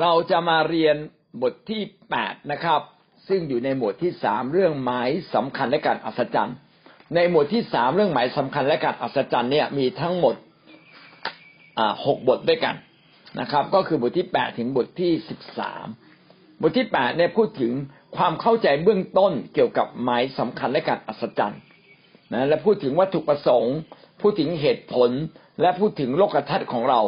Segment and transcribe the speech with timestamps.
[0.00, 0.96] เราจะมาเรียน
[1.42, 2.80] บทที่แปดนะครับ
[3.28, 6.56] ซึ่งอยู่ในหมวดที่สามเรื่องหมายสำคัญและการอัศจรรย์
[7.14, 10.34] ในหมวดที่สามเรื่องหมายสำคัญและการอัศจรรย์เนี่ยมีทั้งหมด
[12.06, 12.76] หกบทด้วยกัน
[13.40, 15.86] นะครับ ก็คือบทที่แปดถึงบทที่สิบสาม
[16.60, 17.72] บทที่แปดเนี่ยพูดถึง
[18.16, 21.60] ความเข้าใจเบื้องต้นเกี่ยวกับหมายสำคัญและการอัศจรรย์
[22.32, 23.76] นะและพูดถึงวัตถุประสงค์
[24.20, 25.10] พูดถึงเหตุผล
[25.60, 27.00] และพูดถึงโลกทัศน์ของเรา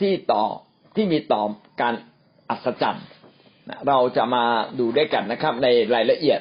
[0.00, 0.44] ที่ต่อ
[0.94, 1.42] ที่มีต่อ
[1.80, 1.94] การ
[2.50, 3.06] อัศจรรย์
[3.88, 4.44] เราจะมา
[4.78, 6.40] ดูด้วยกันนะครับ ในรายละเอียด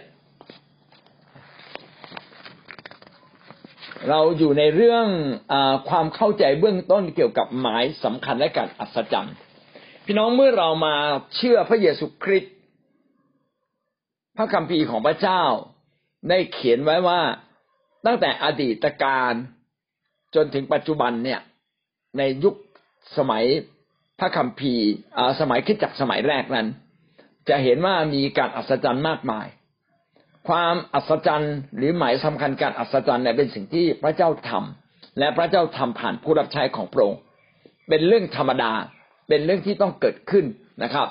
[4.09, 5.07] เราอยู่ในเรื่อง
[5.51, 5.53] อ
[5.89, 9.35] ความเข้าใจเบื้องต้นเกี่ยวกับหมายสำคัญและการอัศจรรย์
[10.05, 10.95] พี่น้องเมื่อเรามา
[11.35, 12.53] เชื่อพระเยซูคริสต์
[14.37, 15.43] พระคัมภีร์ของพระเจ้า
[16.29, 17.21] ได้เขียนไว้ว่า
[18.05, 19.33] ตั้งแต่อดีตการ
[20.35, 21.39] จนถึงปัจจุบันเนี่ย
[22.17, 22.55] ในยุค
[23.17, 23.45] สมัย
[24.23, 24.87] ระคัมภีร์
[25.39, 26.67] สมัยคิดจักสมัยแรกนั้น
[27.49, 29.47] จะเห็นว่ามีการอัศจรรย์มากมาย
[30.47, 37.19] ความอัศจรรย์หรือหมายสำคัญการอัศจรรย์เนี่ยเป็นสิ่งที่พระเจ้าทำและพระเจ้าทำผ่านผู้รับใช้ของพระองค์
[37.89, 38.71] เป็นเรื่องธรรมดา
[39.29, 40.45] เป็นเรื่องที่ต้องเกิดขึ้น
[40.83, 41.07] นะครับ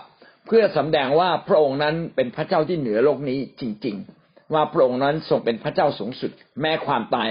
[0.47, 7.31] เพื่อสำแดงว่าพระองค์นั้นเป็นพระเจ้าที่เหนือโลกนี้จริง ๆ ว่าพระองค์นั้นทรงเป็นพระเจ้าสูงสุด แม้ความตาย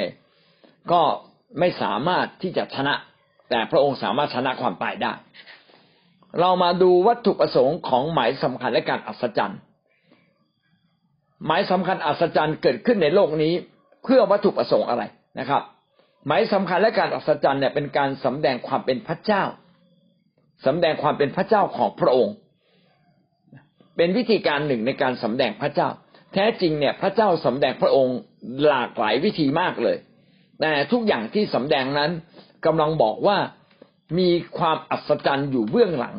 [0.92, 1.02] ก็
[1.60, 2.94] ไม่สามารถที่จะชนะ
[3.50, 5.14] แต่พระองค์สามารถชนะความตายได้
[6.40, 9.60] เรามาดูวัตถุประสงค์ของหมายสำคัญและการอัศจรรย์
[11.46, 13.54] หมายสำคัญอัศจรรย์เกิดขึ้นในโลกนี้
[14.04, 15.04] เพื่อวัตถุประสงค์อะไร
[15.40, 15.62] นะครับ
[16.28, 19.44] หมายสำคัญและการอัศจรรย์เนี่ยเป็นการสำแดงความเป็นพระเจ้า
[20.66, 22.36] สำแดงความเป็นพระเจ้าของพระองค์
[23.98, 25.90] เป็นวิธีการหนึ่งในการสำแดงพระเจ้า
[26.34, 28.18] แท้จริงเนี่ยพระเจ้าสำแดงพระองค์
[28.68, 29.98] หลากหลายวิธีมากเลย
[30.62, 32.12] แต่ทุกอย่างที่สำแดงนั้น
[32.66, 33.38] กำลังบอกว่า
[34.18, 36.16] มีความอัศจรรย์อยู่เบื้องหลัง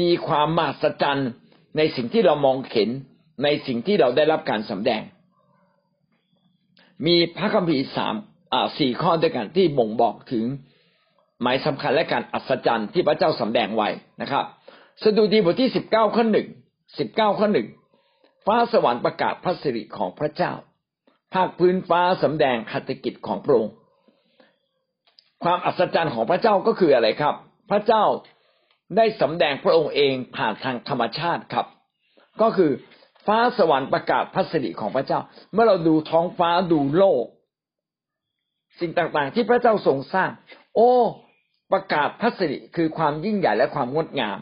[0.00, 1.28] มีความมหัศจรรย์
[1.76, 2.90] ในสิ่งที่เรามองเห็น
[3.42, 5.02] ในสิ่งที่เราได้รับการสำแดง
[7.06, 8.14] มีพระคัมภีร์สาม
[8.78, 10.44] สี่ข้อด้วยกันที่บ่งบอกถึง
[11.42, 13.88] หมายสำคัญและการอัศจรรย์ที่พระเจ้าสำแดงไว้
[14.22, 14.44] นะครับ
[15.02, 16.48] สดุดีบทที่สิบเก้าข้อหนึ่ง
[16.98, 17.68] สิบเก้าข้อหนึ่ง
[18.46, 20.52] ฟ้าสวรรค์ประกาศพระสิริของพระเจ้า
[21.34, 23.72] ภาคพื้นฟ้าสำแดงคัตกิจของพระองค์
[25.44, 27.34] ความอัศจรรย์ของพระเจ้าก็คืออะไรครับ
[27.70, 28.04] พระเจ้า
[28.96, 31.66] ได้สำแดงพระองค์เองผ่านทางธรรมชาติครับ
[32.42, 32.70] ก็คือ
[33.26, 35.20] ฟ้าสวรรค์ประกาศพระสิริของพระเจ้า
[35.52, 37.24] เมื่อเราดูท้องฟ้าดูโลก
[38.80, 40.30] สิ่งต่างๆ ที่พระเจ้าทรงสร้าง
[40.74, 40.92] โอ้
[41.72, 44.38] ประกาศพระสิริคือความยิ่งใหญ่และความงดงาม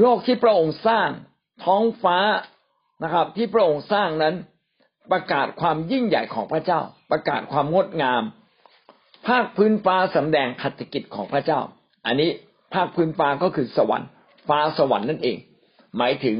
[0.00, 1.08] โลกที่พระองค์สร้าง
[1.64, 2.18] ท้องฟ้า
[3.04, 4.34] นะครับ ที่พระองค์สร้างนั้น
[5.12, 6.80] ประกาศความยิ่งใหญ่ของพระเจ้า
[7.10, 8.22] ประกาศความงดงาม
[9.28, 11.60] ภาคพื้นฟ้าสำแดงขัตกิจของพระเจ้า
[12.06, 12.30] อันนี้
[12.74, 14.08] ภาคพื้นฟ้าก็คือสวรรค์
[14.48, 15.36] ฟ้าสวรรค์นั่นเอง
[15.98, 16.38] หมายถึง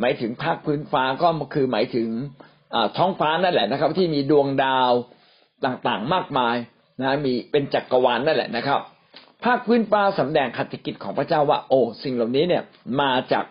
[0.00, 2.08] หมายถึงภาคพื้นฟ้าก็คือหมายถึง
[2.96, 4.92] ท้องฟ้านั่นแหละนะครับ ที่มีดวงดาว
[5.64, 6.56] ต่างๆมากมาย
[7.00, 8.80] นะมีเป็นจักรวาลนนั่นแหละนะครับ
[9.44, 12.62] ภาคพื้นฟ้าสำแดงขัตกิจของพระเจ้าว่า โอ้สิ่งเหล่านี้เนี่ย
[13.00, 13.44] มาจาก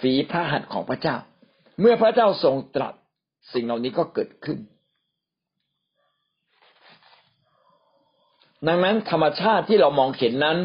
[0.00, 1.16] ฝีพระหัตถ์ของพระเจ้า
[1.80, 2.94] เมื่อพระเจ้าทรงตรัส
[3.54, 4.58] สิ่งเหล่านี้ก็เกิดขึ้น
[8.66, 10.58] ดังนั้นธรรมชาติที่เรามองเห็นนั้น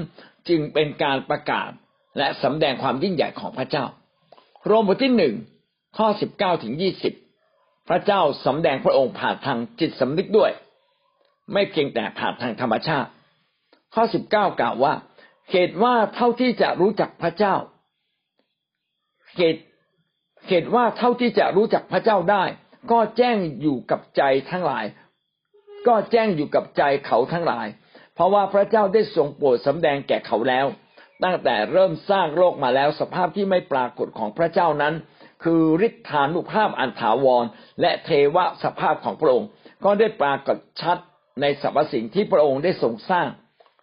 [0.50, 1.70] จึงเป็นการประกาศ
[2.18, 3.86] และสำแดงความยิ่งใหญ่ของพระเจ้า
[4.66, 5.36] โรมบทที่หนึ่ง
[5.98, 7.14] ข้อสิบเก้าถึงยี่สิบ
[7.90, 10.52] พระเจ้าสำแดงพระองค์ผ่านทางจิตสำนึกด้วย
[11.54, 13.10] ไม่เพียงแต่ผ่านทางธรรมชาติ
[13.94, 14.94] ข้อสิบเก้ากล่าวว่า
[15.52, 17.56] เหตุว่าเท่าที่จะรู้จักพระเจ้า
[19.38, 19.62] เหตุ
[20.48, 22.44] เหตุว่าเท่าที่จะรู้จักพระเจ้าได้
[22.92, 24.86] ก็แจ้งอยู่กับใจทั้งหลาย
[25.88, 27.68] ก็แจ้งอยู่กับใจเขาทั้งหลาย
[28.18, 30.66] เพราะว่าพระเจ้าได้ทรงโปรดสำแดงแก่เขาแล้ว
[31.24, 34.94] ตั้งแต่เริ่มสร้างโลกมาแล้วสภาพที่ไม่ปรากฏของพระเจ้านั้น
[35.44, 37.46] คือฤทธานุภาพอันถาวร
[37.82, 39.50] และเทวสภาพของพระองค์
[39.86, 40.98] ก็ได้ปรากฏชัด
[41.42, 43.28] ในสรรพสิ่งที่พระองค์ได้ทรงสร้าง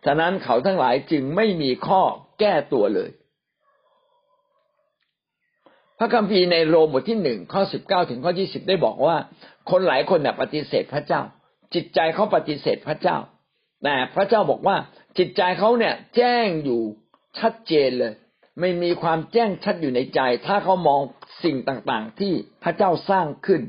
[0.07, 2.03] ฉะนั้นเขาทั้งหลายจึงไม่มีข้อ
[2.41, 3.11] แก้ตัวเลย
[5.99, 9.17] พระคัมภีร์ในโรมบทที่หนึ่งข้อสิบเก้าถึงข้อยี่สิบได้บอกว่า
[9.71, 11.21] คนหลายคนเนี่ยปฏิเสธพระเจ้า
[11.75, 13.17] จิตใจเขาปฏิเสธพระเจ้า
[13.85, 14.77] แต่พระเจ้าบอกว่า
[15.19, 16.81] จิตใจเขาเนี่ยแจ้งอยู่
[17.39, 18.13] ชัดเจนเลย
[18.61, 21.01] ไม่มีความแจ้งชัดอยู่ในใจ ถ้าเขามอง
[21.45, 22.33] สิ่งต่างๆ ที่
[22.63, 23.63] พระเจ้าสร้างขึ้น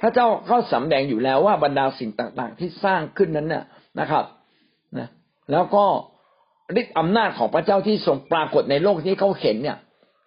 [0.00, 3.64] พระเจ้าเขาสำแดงอยู่แล้วว่าบรรดาสิ่งต่างๆ ที่สร้างขึ้นนั้นน่ะ
[4.00, 4.24] นะครับ
[4.98, 5.08] นะ
[5.52, 5.84] แล้วก็
[6.80, 9.78] ฤทธิอำนาจของพระเจ้าที่ทรงปรากฏในโลกที่เขาเห็นเนี่ย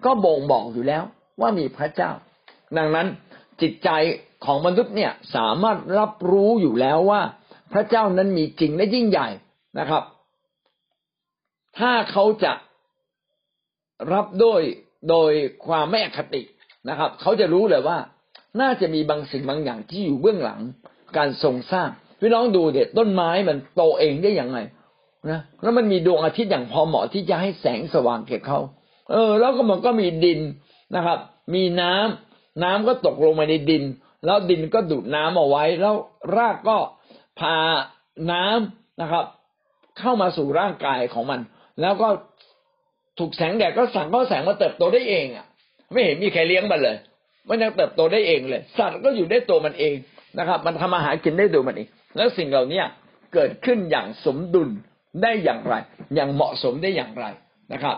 [0.06, 1.04] ก็บ่งบอกอยู่แล้ว
[1.42, 2.12] ว่ามีพระเจ้า
[2.78, 3.08] ดังนั้น
[3.62, 3.90] จิตใจ
[4.46, 7.22] ของมนุษย์เนี่ยสามารถรับรู้อยู่แล้วว่า
[7.74, 9.28] พระเจ้านั้นมีจริงและยิ่งใหญ่
[9.80, 10.04] นะครับ
[11.80, 12.54] ถ้าเขาจะ
[14.14, 14.62] รับด้วย
[15.10, 15.32] โดย
[15.68, 16.42] ความไม่อคติ
[16.90, 17.98] นะครับ เขาจะรู้เลยว่า
[18.62, 20.62] น่าจะมีบางสิ่งบางอย่างที่อยู่เบื้องหลัง
[21.18, 24.60] การทรงสร้างพี่น้องดูเด็ดต้นไม้มันโตเองได้อย่างไง
[25.30, 28.60] นะแล้วมันมีดวงอาทิตย์อย่างพอเหมาะที่จะให้แสงสว่างแก่เขา
[29.12, 30.40] เออ แล้วก็มันก็มีดิน
[30.96, 31.20] นะครับ
[31.54, 33.84] มีน้ำน้ำก็ตกลงมาในดิน
[34.26, 35.96] แล้วดินก็ดูดน้ำเอาไว้ แล้ว
[36.36, 36.78] รากก็
[37.40, 37.56] พา
[38.32, 39.26] น้ำนะครับ
[40.00, 41.40] เข้ามาสู่ร่างกายของมัน
[41.82, 42.08] แล้วก็
[43.20, 45.46] ถูกแสงแดดก็สั่งก็แสงมาเติบโตได้เองอะ
[45.92, 46.98] ไม่เห็นมีใครเลี้ยงมันเลย
[47.50, 49.96] มันยังเติบโตได้เองเลย สัตว์ก็อยู่ได้ตัวมันเอง
[50.40, 51.88] นะครับ มันทำอาหารกินได้ตัวมันเอง
[52.18, 52.82] แล้วสิ่งเหล่านี้
[53.34, 54.70] เกิดขึ้นอย่างสมดุล
[55.24, 55.76] ได้อย่างไร
[56.16, 57.26] อย่างเหมาะสมได้อย่างไร
[57.74, 57.98] นะครับ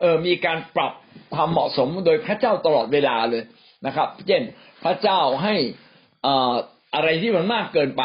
[0.00, 0.92] เออมีการปรับ
[1.34, 3.42] ความเหมาะสมโดยพระเจ้าตลอดเวลาเลย
[3.86, 4.42] นะครับ เช่น
[4.84, 5.54] พระเจ้าให้
[6.26, 6.34] อ่
[6.94, 8.02] อะไรที่มันมากเกินไป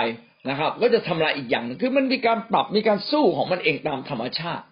[0.49, 4.65] นะครับ ก็จะทำลายอีกอย่างคือมันมีการปรับมีการสู้ของมันเองตามธรรมชาติ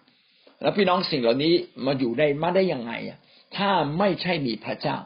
[0.62, 1.52] แล้วพี่น้องสิ่งเหล่านี้
[1.86, 2.92] มาอยู่ได้มาได้ยังไง
[3.56, 4.96] ถ้าไม่ใช่มีพระเจ้า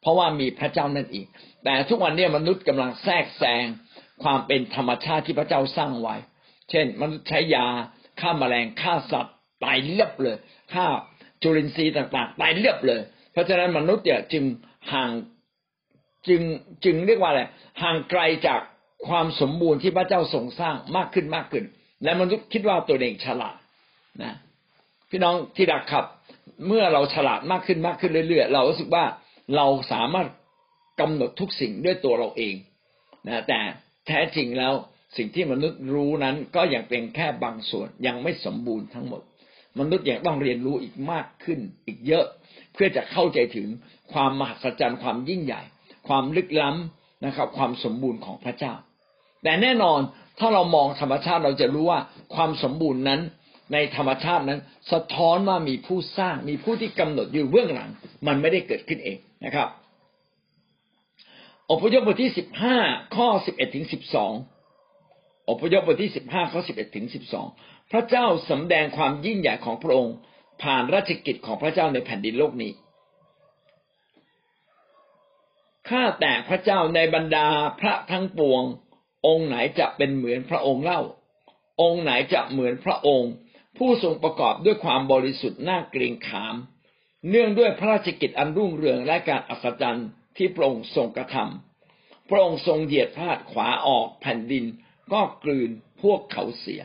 [0.00, 1.26] เพราะว่ามีพระเจ้านั่นเอง
[1.64, 3.64] แต่ทุกวันนี้มนุษย์กำลังแทรกแซง
[4.22, 6.16] ความเป็นธรรมชาติที่พระเจ้าสร้างไว้
[6.70, 7.66] เช่น มนุษย์ใช้ยา
[8.20, 9.34] ฆ่าแมลงฆ่าสัตว์
[9.64, 10.36] ตายเรียบเลย
[10.72, 10.86] ฆ่า
[11.42, 13.00] จุลินทรีย์ต่างๆตายเรียบเลย
[13.32, 14.44] เพราะฉะนั้นมนุษย์เนี่ยจึง
[14.92, 15.10] ห่าง
[16.28, 16.42] จึง
[16.84, 17.42] จึงเรียกว่าอะไร
[17.82, 18.60] ห่างไกลจาก
[19.08, 21.64] ความสมบูรณ์ที่พระเจ้าทรงสร้างมากขึ้นมากขึ้น
[22.04, 23.56] และมนุษย์คิดว่าตัวเองฉลาด
[24.22, 24.34] นะ
[25.10, 26.04] พี่น้องที่รักครับ
[26.66, 29.04] เมื่อเราฉลาดมากขึ้นมากขึ้นเรื่อยๆเรารู้สึกว่า
[29.56, 30.28] เราสามารถ
[31.00, 32.54] กำหนดทุกสิ่งด้วยตัวเราเอง
[33.26, 33.58] นะแต่
[34.06, 34.74] แท้จริงแล้ว
[35.16, 39.22] สิ่งที่มนุษย์รู้นั้นก็ยังเป็นแค่บางส่วนยังไม่สมบูรณ์ทั้งหมด
[39.78, 42.26] มนุษย์ยังต้องเรียนรู้อีกมากขึ้นอีกเยอะ
[42.72, 43.68] เพื่อจะเข้าใจถึง
[44.12, 45.62] ความมหัศจรรย์ความยิ่งใหญ่
[46.08, 48.72] ความลึกล้ำ นะครับ ความสมบูรณ์ของพระเจ้า
[49.42, 50.00] แต่แน่นอน
[50.38, 52.00] ถ้าเรามองธรรมชาติเราจะรู้ว่า
[52.34, 53.20] ความสมบูรณ์นั้น
[53.72, 54.60] ในธรรมชาตินั้น
[54.92, 57.90] สะท้อนว่ามีผู้สร้างมีผู้ที่กำหนดอยู่เบื้องหลัง
[58.26, 59.68] มันไม่ได้เกิดขึ้นเองนะครับ
[61.70, 62.78] อพยพบทที่สิบห้า
[63.16, 64.32] ข้อสิบเอ็ดถึงสิบสอง
[65.50, 67.46] อพยพบทที่สิบห้าข้อสิบเอ็ดถึงสิบสอง
[67.92, 70.14] พระเจ้าสำแดงความยิ่งใหญ่ของพระองค์
[70.62, 72.72] ผ่านราชกิจของพระเจ้าในแผ่นดินโลกนี้
[75.88, 77.48] ข้าแต่พระเจ้าในบรรดา
[77.80, 78.62] พระทั้งปวง
[79.26, 81.00] องค์ไหนจะเป็นเหมือนพระองค์เล่า
[81.82, 83.32] องค์ไหนจะเหมือนพระองค์
[83.78, 86.54] ผู้ทรงประกอบด้วยความบริสุทธิ์น่าเกรงขาม
[87.28, 94.64] เนื่องด้วยพระราชกิจอันรุ่งเรืองและการอัศจรรย์ที่พระองค์ทรงกระทำพระองค์ทรงเหยียดพาดขวาออกแผ่นดิน
[95.12, 95.70] ก็กลืน
[96.02, 96.82] พวกเขาเสีย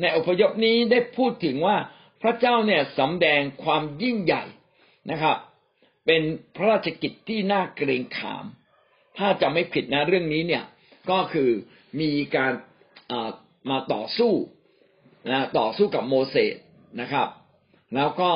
[0.00, 1.76] ในอพยพนี้ได้พูดถึงว่า
[2.22, 4.44] พระเจ้าเนี่ยสำแดงความยิ่งใหญ่
[5.10, 5.36] นะครับ
[6.06, 6.22] เป็น
[6.56, 8.44] พระราชกิจที่น่าเกรงขาม
[9.18, 10.64] ถ้าจะไม่ผิดนะเรื่องนี้เนี่ย
[11.10, 11.50] ก็คือ
[12.00, 12.52] มีการ
[13.70, 14.32] มาต่อสู้
[15.30, 16.54] นะต่อสู้กับโมเสส
[17.00, 17.28] นะครับ
[17.96, 18.30] แล้วก็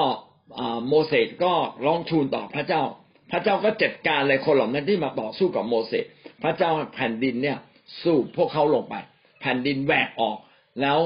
[0.88, 1.52] โมเสสก็
[1.84, 2.82] ร้องทูลต่อพระเจ้า
[3.30, 6.04] พระเจ้าก็จัดการเลยคนเหล่านั้นที่มาต่อสู้กับโมเสส
[6.42, 7.58] พระเจ้าแผ่นดินเนี่ย
[8.02, 8.94] สู้พวกเขาลงไป
[9.40, 10.38] แผ่นดินแหวกออก
[10.80, 10.98] แล้ว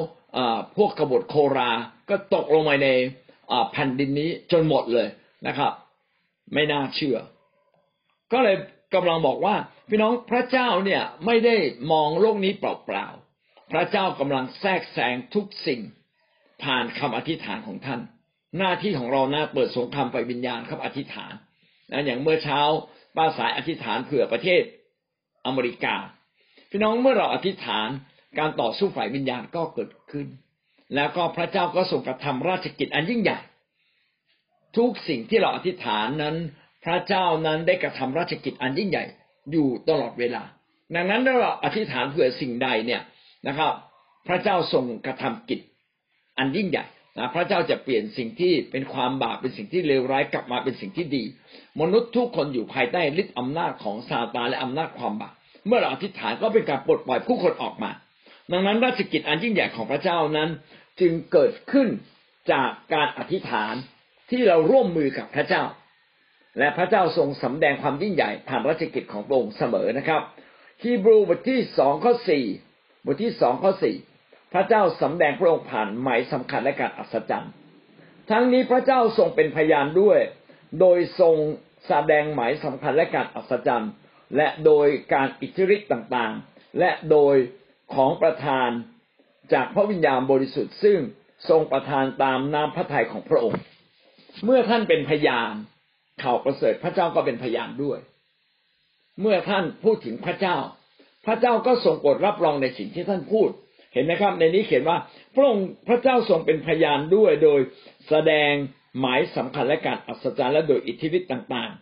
[0.77, 1.71] พวกกบฏโครา
[2.11, 2.89] ก็ตกลงไปใน
[3.73, 5.09] แผ่นดินนี้จนหมดเลย
[5.47, 5.73] นะครับ
[6.53, 7.19] ไม่น่าเชื่อ
[8.33, 8.57] ก็เลย
[8.95, 9.55] กำลังบอกว่า
[9.89, 11.57] พี่น้องพระเจ้าเนี่ยไม่ได้
[11.93, 15.81] มองโลกนี้เปล่าๆพระเจ้ากำลังแทรกแซงทุกสิ่ง
[16.63, 18.01] ผ่านคำอธิษฐานของท่าน
[18.59, 21.33] หน้าที่ของเราหน้าเปิดสงครามไปวิญญาณครับอธิษฐาน
[21.91, 22.61] นะอย่างเมื่อเช้า
[23.17, 24.63] ป้าสายอธิษฐานเผื่อประเทศ
[25.47, 25.95] อเมริกา
[26.71, 27.89] พี่น้องเมื่อเราอธิษฐาน
[28.39, 30.27] การต่อสู้ฝ่ายวิญญาณก็เกิดขึ้น
[30.95, 33.39] แล้วก็พระเจ้าก็ทรงกระทำราชกิจอันยิ่งใหญ่
[34.77, 36.37] ทุกสิ่งที่เราอธิษฐานนั้น
[36.85, 39.05] พระเจ้านั้นได้กระทำราชกิจอันยิ่งใหญ่
[39.53, 40.43] อยู่ตลอดเวลา
[40.95, 43.03] ดังนั้นถ้าเราอธิษฐานเผื่อสิ่งใดเนี่ย
[43.47, 43.73] นะครับ
[44.29, 45.61] พระเจ้าทรงกระทำกิจ
[46.39, 46.85] อันยิ่งใหญ่
[47.19, 51.25] นะพระเจ้าจะเปลี่ยนสิ่งที่เป็นความบาปเป็นสิ่งที่เลวร้ายกลับมาเป็นสิ่งที่ดี
[51.81, 55.35] มนุษย์ทุกคนอยู่ภายใต้ฤทธิ์อำนาจของซาตานและอำนาจความบาป
[55.67, 57.91] เมื่อเราอธิษฐานก็เป็นการปลดปล่อยผู้คนออกมา
[58.53, 60.49] ดังนั้นราชกิจอันยิ่งใหญ่ของพระเจ้านั้น
[61.01, 61.89] จึงเกิดขึ้น
[62.53, 63.75] จากการอธิษฐาน
[64.31, 65.63] ที่เราร่วมมือกับพระเจ้า
[66.59, 70.23] และพระเจ้าทรงสำแดงความยิ่งใหญ่ผ่านราชกิจของพระองค์เสมอนะครับ
[70.83, 72.45] ฮีบรูบทที่สองข้อสี่
[73.07, 73.97] บทที่สองข้อสี่
[74.53, 77.53] พระเจ้าสำแดงพระองค์ผ่านหมายสำคัญและการอัศจรรย์
[78.31, 80.19] ทั้งนี้พระเจ้าทรงเป็นพยานด้วย
[80.81, 81.37] โดยทรง
[81.87, 83.93] แสดงหมายสำคัญและการอัศจรรย์
[84.37, 87.37] และโดยการอิทธิฤทธิ์ต่างๆ และโดย
[87.95, 88.71] ของประทาน
[89.53, 90.99] จากพระวิญญาณบริสุทธิ์ซึ่ง
[91.49, 93.61] ทรงประทานตามน้ำพระทัยของพระองค์
[94.45, 95.53] เมื่อท่านเป็นพยาน
[96.23, 97.99] ข่าวประเสริฐพระเจ้าก็เป็นพยานด้วย
[99.21, 100.57] เมื่อท่านพูดถึงพระเจ้า
[101.27, 103.49] พระเจ้าก็ทรงโปรดรับรองในสิ่งที่ท่านพูด
[103.93, 104.99] เห็นไหมครับ ในนี้เขียนว่า
[105.35, 107.61] พระองค์พระเจ้าทรงเป็นพยานด้วยโดย
[108.09, 108.53] แสดง
[109.01, 111.73] หมายสำคัญและการอัศจรรย์และโดยอิทธิฤทธิ์ต่าง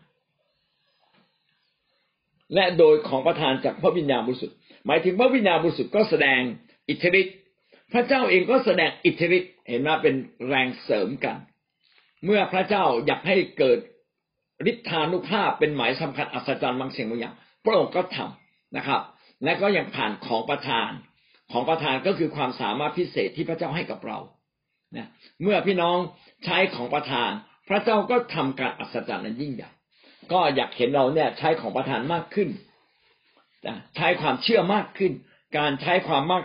[1.57, 6.41] ๆ และโดยของประทานจากพระวิญญาณบริสุทธิ์หมายถึงพระวิญญาณบริสุทธิ์ก็แสดง
[6.89, 7.37] อิทธิฤทธิ์
[7.93, 10.15] พระเจ้าเองก็แสดงอิทธิฤทธิ์เห็นว่าเป็น
[10.49, 11.37] แรงเสริมกัน
[12.25, 13.79] เมื่อพระเจ้าอยากให้เกิด
[14.71, 17.35] ฤทธานุภาพเป็นหมายสำคัญอัศจรรย์บางสิ่งบางอย่าง
[17.65, 19.01] พระองค์ก็ทำนะครับ
[19.45, 20.91] และก็ยังผ่านของประทาน
[21.53, 24.19] ของประทานก็คือความสามารถพิเศษที่พระเจ้าให้กับเรา
[24.97, 25.09] นะ
[25.43, 25.97] เมื่อพี่น้อง
[26.45, 27.31] ใช้ของประทาน
[27.69, 29.71] พระเจ้าก็ทำการอัศจรรย์นั้นยิ่งใหญ่
[30.33, 32.49] ก็อยากเห็นเราเนี่ยใช้ของประทานมากขึ้น
[33.97, 35.13] ใช้ความเชื่อมากขึ้น
[35.59, 36.45] การใช้ความมาก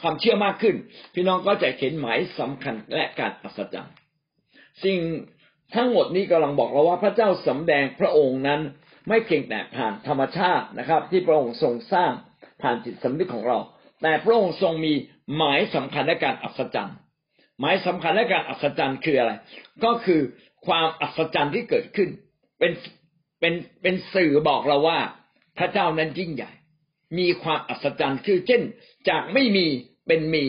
[0.00, 0.76] ความเชื่อมากขึ้น
[1.14, 3.94] พี่น้องก็จะเห็นหมายสำคัญและการอัศจรรย์
[4.84, 5.00] สิ่ง
[5.74, 8.60] ทั้งหมดนี้กำลังบอกเราว่าพระเจ้าสำแดงพระองค์นั้น
[9.08, 12.12] ไม่เพียงแต่ผ่านธรรมชาตินะครับ ที่พระองค์ทรงสร้าง
[12.62, 13.58] ผ่านจิตสำนึกของเรา
[14.02, 14.92] แต่พระองค์ทรงมี
[15.36, 16.96] หมายสำคัญและการอัศจรรย์
[17.60, 19.32] หมายสำคัญและการอัศจรรย์คืออะไร
[19.84, 20.20] ก็คือ
[20.66, 22.08] ความอัศจรรย์ที่เกิดขึ้น
[22.58, 22.72] เป็น
[23.40, 24.98] เป็นเป็นสื่อบอกเราว่า
[25.58, 26.50] พระเจ้านั้นยิ่งใหญ่
[27.18, 28.62] มีความอัศจรรย์คือเช่น
[29.08, 29.66] จากไม่มี
[30.06, 30.44] เป็นมี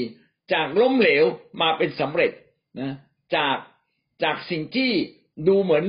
[0.53, 1.25] จากล้มเหลว
[1.61, 2.31] มาเป็นสำเร็จ
[2.79, 2.95] นะ
[3.35, 3.57] จาก
[4.23, 4.91] จากสิ่งที่
[5.47, 5.85] ดูเหมือน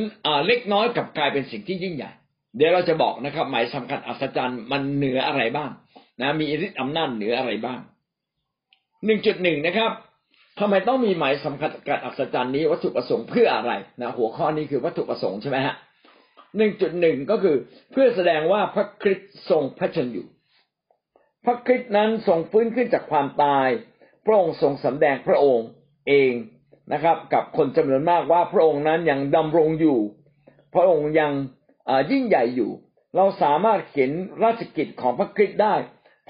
[0.46, 2.10] เล็กน้อยกับกลายเป็นสิ่งที่ยิ่งใหญ่
[2.56, 5.70] เดี๋ยวเราจะบอกนะครับ หมายสำคัญอัศจรรย์มันเหนืออะไรบ้าง
[6.20, 7.80] นะมีฤทธิอำนาจเหนืออะไรบ้าง
[9.04, 9.90] หนึ่งจุดหนึ่งนะครับ
[10.60, 15.74] ทำไมต้องมีหมายสำคัญการอัศจรรย์นี้วัตถุประสงค์เพื่ออะไรนะหัวข้อนี้คือวัตถุประสงค์ใช่ไหมฮะ
[16.56, 17.56] หนึ่งจุดหนึ่งก็คือ
[17.92, 20.26] เพื่อแสดงว่าพระคริสต์ทรงพระชนอยู่
[21.44, 23.68] พระคริสต์นั้นทรงฟื้นขึ้นจากความตาย
[24.26, 25.68] พระองค์ทรงสำแดงพระองค์
[26.08, 26.32] เอง
[26.92, 29.98] นะครับ กับคนจำนวนมากว่าพระองค์นั้นยังดำรงอยู่
[30.74, 31.32] พระองค์ยัง
[32.10, 32.70] ยิ่งใหญ่อยู่
[33.16, 34.10] เราสามารถเขียน
[34.44, 35.74] ราชกิจของพระคริสต์ได้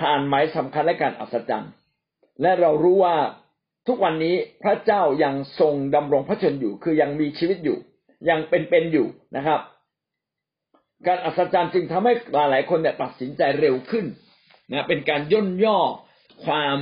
[0.00, 1.72] ผ่านหมายสำคัญและการอัศจรรย์
[2.42, 3.16] และเรารู้ว่า
[3.86, 7.78] ทุกวันนี้พระเจ้ายังทรงดำรงพระชนอยู่ คือยังมีชีวิตอยู่
[8.28, 9.60] ยังเป็นๆอยู่นะครับ
[11.06, 14.06] การอัศจรรย์จึงทำให้หลายๆคนเนี่ยตัดสินใจเร็วขึ้น
[14.70, 15.78] นะเป็นการย่นย่อ
[16.44, 16.76] ความ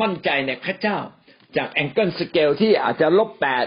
[0.00, 0.98] มั่นใจในพระเจ้า
[1.56, 3.66] จาก Engel scale ที่อาจจะลบแปด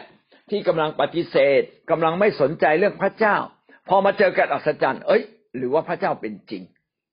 [0.50, 3.36] ที่กำลังปฏิเสธกำลังไม่สนใจเรื่องพระเจ้า
[3.90, 5.24] พอมาเจอการอัศจรรย์ เอ้ย
[5.58, 6.64] หรือว่าพระเจ้าเป็นจริง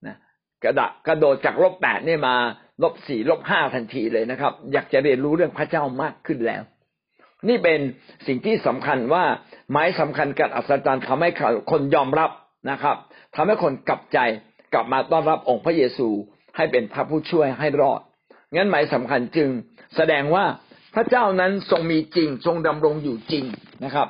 [0.06, 0.16] นะ
[0.64, 2.36] กระดกระโดดจากลบแปดนี่มา
[2.82, 6.62] ลบสี่ลบห้าทันทีเลยนะครับ อยากจะเรียนรู้เรื่องพระเจ้ามากขึ้นแล้ว
[7.48, 7.80] นี่เป็น
[8.26, 9.24] สิ่งที่สำคัญว่า
[9.72, 11.30] หมายสำคัญการอัศจรรย์ทำให้
[11.70, 12.30] คนยอมรับ
[12.70, 12.96] นะครับ
[13.36, 14.18] ทำให้คนกลับใจ
[14.74, 16.08] กลับมาต้อนรับองค์พระเยซู
[16.56, 18.00] ให้เป็นพระผู้ช่วยให้รอด
[18.54, 19.48] งั้นหมายสำคัญจึง
[19.96, 20.44] แสดงว่า
[20.94, 23.44] พระเจ้านั้นทรงมีจริง ทรงดำรงอยู่จริง
[23.84, 24.08] นะครับ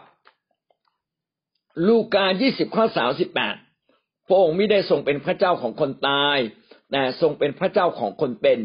[1.88, 3.56] ลูกายี่สิบข้อสาสิบแปด
[4.28, 6.38] พระองค์ไม่ได้ทรงเป็นพระเจ้าของคนตาย
[6.90, 8.58] แต่ทรงเป็นพระเจ้าของคนเป็น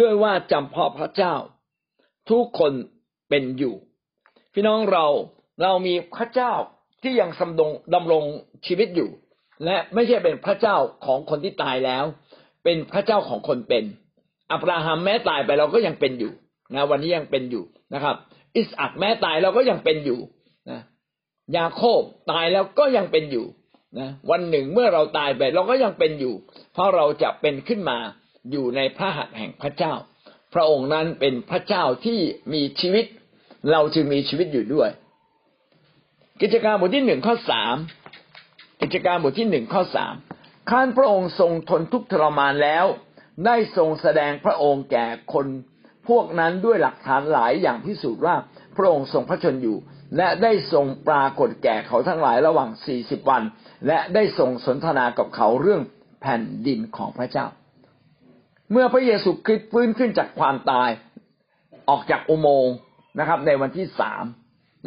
[0.00, 1.34] ด้วยว่าจำเพาะพระเจ้า
[2.30, 2.72] ทุกคน
[3.28, 3.74] เป็นอยู่
[4.52, 5.06] พี่น้องเรา
[5.62, 6.52] เรามีพระเจ้า
[7.02, 8.24] ที่ยังสำดงดำรง
[8.66, 9.10] ชีวิตอยู่
[9.64, 12.04] และไม่ใช่เป็นพระเจ้าของคนที่ตายแล้ว
[12.64, 13.84] เป็นพระเจ้าของคนเป็น
[14.54, 16.32] อับราฮัมแม้ตายไปเราก็ยังเป็นอยู่
[16.74, 18.16] นะวันนี้ยังเป็นอยู่นะครับ
[18.56, 20.18] อิสอักแม้ตายเราก็ยังเป็นอยู่
[20.70, 20.80] นะ
[21.56, 22.00] ยาโคบ
[22.32, 23.46] ตายแล้วก็ยังเป็นอยู่
[23.98, 26.34] นะวันหนึ่งเมื่อเราตายไปเราก็ยังเป็นอยู่
[26.72, 27.98] เพราะเราจะเป็นขึ้นมา
[28.50, 29.94] อยู่ในพระหัตถ์แห่งพระเจ้า
[30.54, 32.18] พระองค์นั้นเป็นพระเจ้าที่
[32.52, 33.04] มีชีวิต
[33.70, 34.90] เราจึงมีชีวิตอยู่ด้วย
[36.40, 37.76] กิจการบทที่หนึ่งข้อสาม
[38.80, 40.14] กิจการบทที่หนึ่งข้อสาม
[40.70, 42.86] ข้านพระองค์ทรงทนทุกข์ทรมานแล้ว
[43.46, 45.46] ได้ทรงแสดงพระองค์แก่คน
[46.08, 48.36] พวกนั้นด้วยหลักฐานหลายอย่างพิสูจน์ว่า
[48.76, 49.76] พระองค์ทรงพระชนอยู่
[50.16, 53.42] และได้ทรงปรากฏแก่เขาทั้งหลายระหว่างสี่สิบวัน
[53.86, 55.82] และได้ส่งสนทนากับเขาเรื่อง
[56.20, 57.46] แผ่นดินของพระเจ้า
[58.72, 60.90] เมื่อพระเยซูคริสต์ฟื้นขึ้นจากความตาย
[61.88, 62.74] ออกจากอุโมงค์
[63.18, 64.24] นะครับ ในวันที่สาม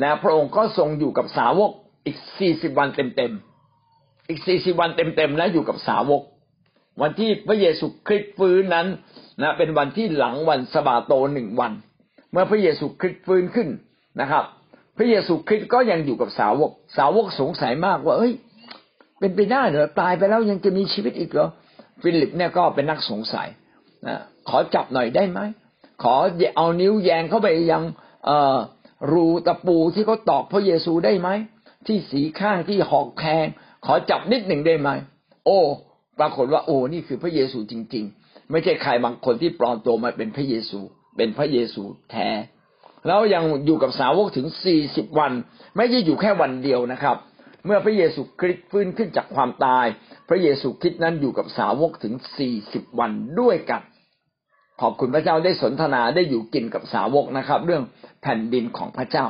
[0.02, 1.72] แล้วพระองค์ก็ทรงอยู่กับสาวก
[2.06, 6.22] อีกสี่สิบวันเต็มๆอีกสี่สิบวันเต็มๆและอยู่กับสาวก
[7.02, 8.88] วันที่พระเยซูคริสต์ฟื้นนั้น
[9.42, 11.72] นะเป็นวันที่หลังวันสบาโตหนึ่งวัน
[12.32, 13.70] เมื่อพระเยซูคริสต์ฟื้นขึ้น
[14.22, 14.44] นะครับ
[14.98, 18.34] พระเยซูคริสต์ก็ยังอยู่กับสาวก สาวกสงสัยมากว่า เอ้ย
[19.20, 21.50] เป็นไปได้เหรอตายไปแล้วยังจะมีชีวิตอีกเหรอ
[22.02, 23.48] ฟิลิปเนี่ยก็เป็นนักสงสัย
[24.08, 24.18] นะ
[24.50, 25.40] ขอจับหน่อยได้ไหม
[26.04, 26.16] ขอ
[26.56, 27.84] เอานิ้วแยงเข้าไปยัง
[28.26, 28.32] เอ
[29.12, 31.30] รูตะปูที่เขาตอกพระเยซูได้ไหม
[31.88, 33.46] ที่สีข้างที่หอกแทง
[33.86, 34.90] ขอจับนิดหนึ่งได้ไหม
[35.46, 35.60] โอ้
[36.20, 40.80] ปรากฏว่าโอ้นี่คือพระเยซูจริง ๆ ไม่ใช่ใครบางคนที่ปลอมตัวมาเป็นพระเยซู
[41.18, 42.30] เป็นพระเยซูแท้
[43.08, 45.32] แล้วยังอยู่กับสาวกถึงสี่สิบวัน
[45.78, 47.18] ไม่ใช่อยู่แค่วันเดียวนะครับ
[47.66, 49.86] เมื่อพระเยซูคริสต์ฟื้นขึ้นจากความตาย
[50.30, 53.82] พระเยซูคริสต์นั้นอยู่กับสาวกถึงสี่สิบวันด้วยกัน
[54.82, 57.84] ขอบคุณพระเจ้าได้สนทนาได้อยู่กินกับสาวกนะครับ เรื่อง
[58.22, 59.26] แผ่นดินของพระเจ้า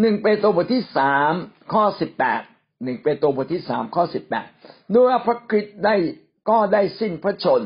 [0.00, 1.32] หนึ่งเปโตรบทที่สาม
[1.72, 2.42] ข้อสิบแปด
[2.82, 4.46] หนึ่งเปโตรบทที่สามข้อสิบแปด
[4.94, 5.94] ด้วยพระคริสต์ได้
[6.50, 7.62] ก็ได้สิ้นพระชน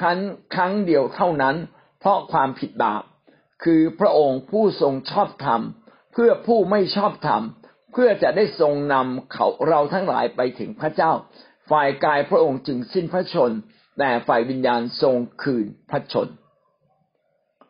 [0.00, 0.18] ครั้ง
[0.54, 1.56] ครั้งเดียวเท่านั้น
[2.00, 3.02] เพราะความผิดบาป
[3.64, 5.60] คือพระองค์ผู้ทรงชอบธรรม
[6.12, 7.42] เพื่อผู้ไม่ชอบธรรม
[7.92, 11.12] เพื่อจะได้ทรงนำเขาเราทั้งหลายไปถึงพระเจ้า
[11.70, 13.50] ฝ่ายกายพระองค์จึงสิ้นพระชน
[13.98, 16.28] แต่ฝ่ายวิญญาณทรงคืนพระชน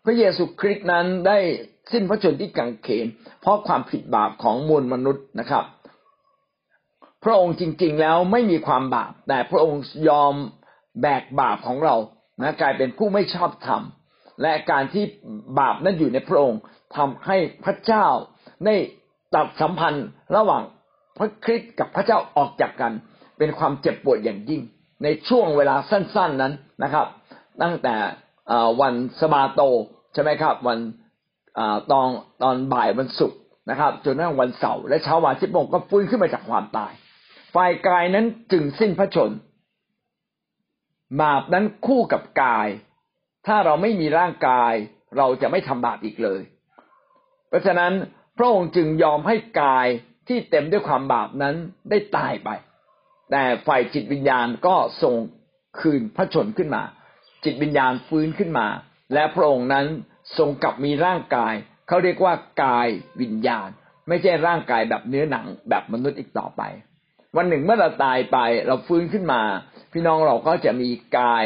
[0.05, 1.39] พระเยซูคริสต์นั้นได้
[1.93, 3.07] สิ้นพระชนที่กังเขน
[3.41, 5.65] เพราะความผิดบาปของมวลมนุษย์นะครับ
[7.25, 10.35] พระองค์จริง ๆ แล้วไม่มีความบาป แต่พระองค์ยอม
[11.03, 11.97] แบกบาปของเรา
[12.41, 13.83] นะกลายเป็นผู้ไม่ชอบธรรม
[14.43, 15.05] และการที่
[15.59, 16.61] บาปนั้นอยู่ในพระองค์
[16.97, 18.07] ทำให้พระเจ้า
[18.67, 18.77] ได้
[19.35, 20.63] ตัดสัมพันธ์ระหว่าง
[21.19, 22.93] พระคริสต์กับพระเจ้าออกจากกัน
[23.39, 24.63] เป็นความเจ็บปวดอย่างยิ่ง
[25.03, 26.53] ในช่วงเวลาสั้น ๆนั้น
[26.83, 27.07] นะครับ
[27.63, 27.95] ตั้งแต่
[28.81, 29.61] วันสบาโต
[30.13, 30.79] ใช่ไหมครับ วัน
[31.91, 32.09] ตอน
[32.43, 33.39] ตอนบ่ายวันศุกร์
[33.71, 36.93] นะครับ จนถึงวันเสาร์และเช้าวันที่โมงก็ฟื้นขึ้นมาจากความตาย
[37.55, 39.31] ฝ่ายกายนั้นจึงสิ้นพระชน
[41.23, 42.69] บาปนั้นคู่กับกาย
[43.47, 44.73] ถ้าเราไม่มีร่างกาย
[45.17, 46.43] เราจะไม่ทำบาปอีกเลย
[47.49, 47.93] เพราะฉะนั้น
[48.39, 49.87] พระองค์จึงยอมให้กาย
[50.29, 51.55] ที่เต็มด้วยความบาปนั้น
[51.91, 52.49] ได้ตายไป
[53.31, 55.17] แต่ฝ่ายจิตวิญญาณก็ส่ง
[55.81, 56.83] คืนพระชนขึ้นมา
[57.45, 58.67] จิตวิญญาณฟื้นขึ้นมา
[59.15, 59.87] และพระองค์นั้น
[60.39, 61.55] ทรงกลับมีร่างกาย
[61.89, 62.89] เขาเรียกว่ากาย
[63.21, 63.69] วิญญาณ
[64.09, 66.63] ไม่ใช่ร่างกายแบบเนื้อหนังแบบมนุษย์อีกต่อไป
[67.37, 69.43] วันหนึ่งเมื่อเราตายไป เราฟื้นขึ้นมา
[69.93, 71.45] พี่น้องเราก็จะมีกาย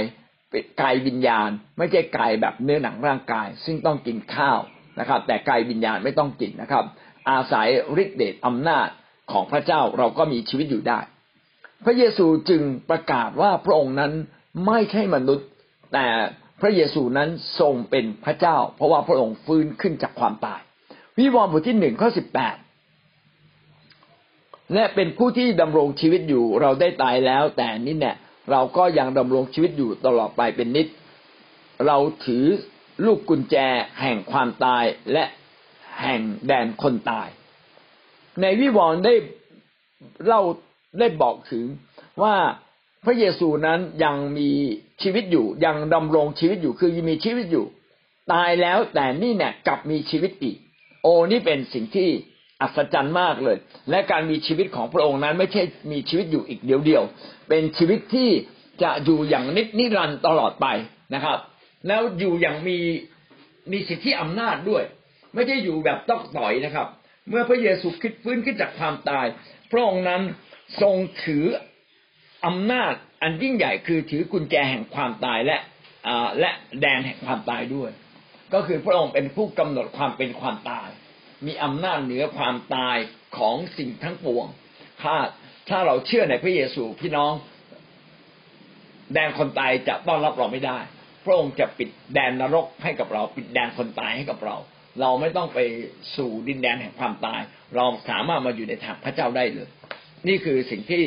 [0.81, 4.59] กายวิญญาณ ไม่ใช่กายแบบเนื้อหนังร่างกาย ซึ่งต้องกินข้าว
[5.01, 6.85] นะครับ แต่กายวิญญาณไม่ต้องกินนะครับ
[7.31, 7.69] อาศัย
[8.03, 8.89] ฤทธิเดชอำนาจ
[9.33, 11.01] ของพระเจ้าเราก็มีชีวิตอยู่ได้
[11.85, 14.13] พระเยซูจึงประกาศว่าพระองค์นั้น
[14.67, 15.47] ไม่ใช่มนุษย์
[15.93, 16.07] แต่
[16.61, 17.29] พระเยซูนั้น
[17.61, 20.61] ทรงเป็นพระเจ้า เพราะว่าพระองค์ฟื้นขึ้นจากความตาย
[21.19, 22.57] วิวรณ์บทที่หนึ่งข้อสิบแปด
[24.75, 28.17] และเป็นผู้ที่ดำรงชีวิตอยู่เราได้ตายแล้ว แต่นี่เนี่ย
[28.51, 30.87] เราก็ยังดำรงชีวิตอยู่ตลอดไปเป็นนิด
[31.87, 32.45] เราถือ
[33.07, 33.57] ลูกกุญแจ
[34.01, 35.25] แห่งความตายและ
[36.03, 37.29] แห่งแดนคนตาย
[38.41, 39.15] ในวิวรณ์ได้
[40.27, 40.43] เล่า
[40.99, 41.65] ได้บอกถึง
[42.23, 42.37] ว่า
[43.05, 44.51] พระเยซูนั้นยังมี
[45.03, 47.67] ชีวิตอยู่ ยังดำรงชีวิตอยู่คือยังมีชีวิตอยู่
[48.33, 50.57] ตายแล้วแต่นี่เนี่ยกลับมีชีวิตอีก
[51.03, 52.11] โอ้นี่เป็นสิ่งที่
[52.61, 53.57] อัศจรรย์มากเลย
[53.91, 57.03] และการมีชีวิตของพระองค์นั้นไม่ใช่มีชีวิตอยู่อีกเดียวเดียว
[57.49, 58.31] เป็นชีวิตที่
[58.83, 60.67] จะอยู่อย่างนิจนิรันดร์ตลอดไป
[61.15, 61.39] นะครับ
[61.89, 62.79] แล้วอยู่อย่างมี
[63.73, 64.83] มีสิทธิอำนาจด้วย
[65.35, 66.87] ไม่ใช่อยู่แบบต้องต่อยนะครับ
[67.29, 69.27] เมื่อพระเยซูคิดฟื้นขึ้นจากความตาย
[69.71, 70.23] พระองค์นั้น
[70.81, 71.45] ทรงถือ
[72.47, 72.93] อำนาจ
[73.23, 75.59] อันยิ่งใหญ่คือถือกุญแจแห่งความตายและ
[76.41, 77.91] และแดนแห่งความตายด้วย
[78.55, 80.89] ก็คือพระองค์เป็นผู้กำหนดความเป็นความตาย
[81.47, 82.97] มีอำนาจเหนือความตาย
[83.39, 84.47] ของสิ่งทั้งปวง
[85.03, 85.15] ถ้า
[85.69, 87.33] ถ้าเราเชื่อในพระเยซูพี่น้อง
[89.15, 90.79] แดนคนตายจะต้อนรับเราไม่ได้
[91.25, 94.57] พระองค์จะปิดแดนนรกให้กับเรา ปิดแดนคนตายให้กับเรา
[95.01, 95.59] เราไม่ต้องไป
[96.17, 97.41] สู่ดินแดนแห่งความตาย
[97.77, 99.69] เราสามารถมาอยู่ในทางพระเจ้าได้เลย
[100.29, 101.03] นี่คือสิ่งที่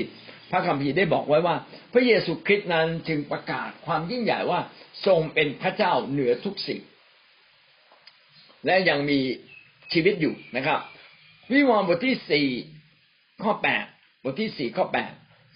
[0.52, 1.56] พระคัมภีร์ได้บอกไว้ว่า
[1.94, 4.60] พระเยซูคริสต์นั้นจึงประกาศความยิ่งใหญ่ว่า
[5.06, 6.82] ทรงเป็นพระเจ้าเหนือทุกสิ่ง
[8.66, 9.20] และยังมี
[9.94, 10.80] ชีวิตอยู่นะครับ
[11.52, 12.48] วิวรณ์บทที่สี่
[13.44, 13.86] ข้อแปด
[14.24, 15.12] บทที่สี่ข้อแปด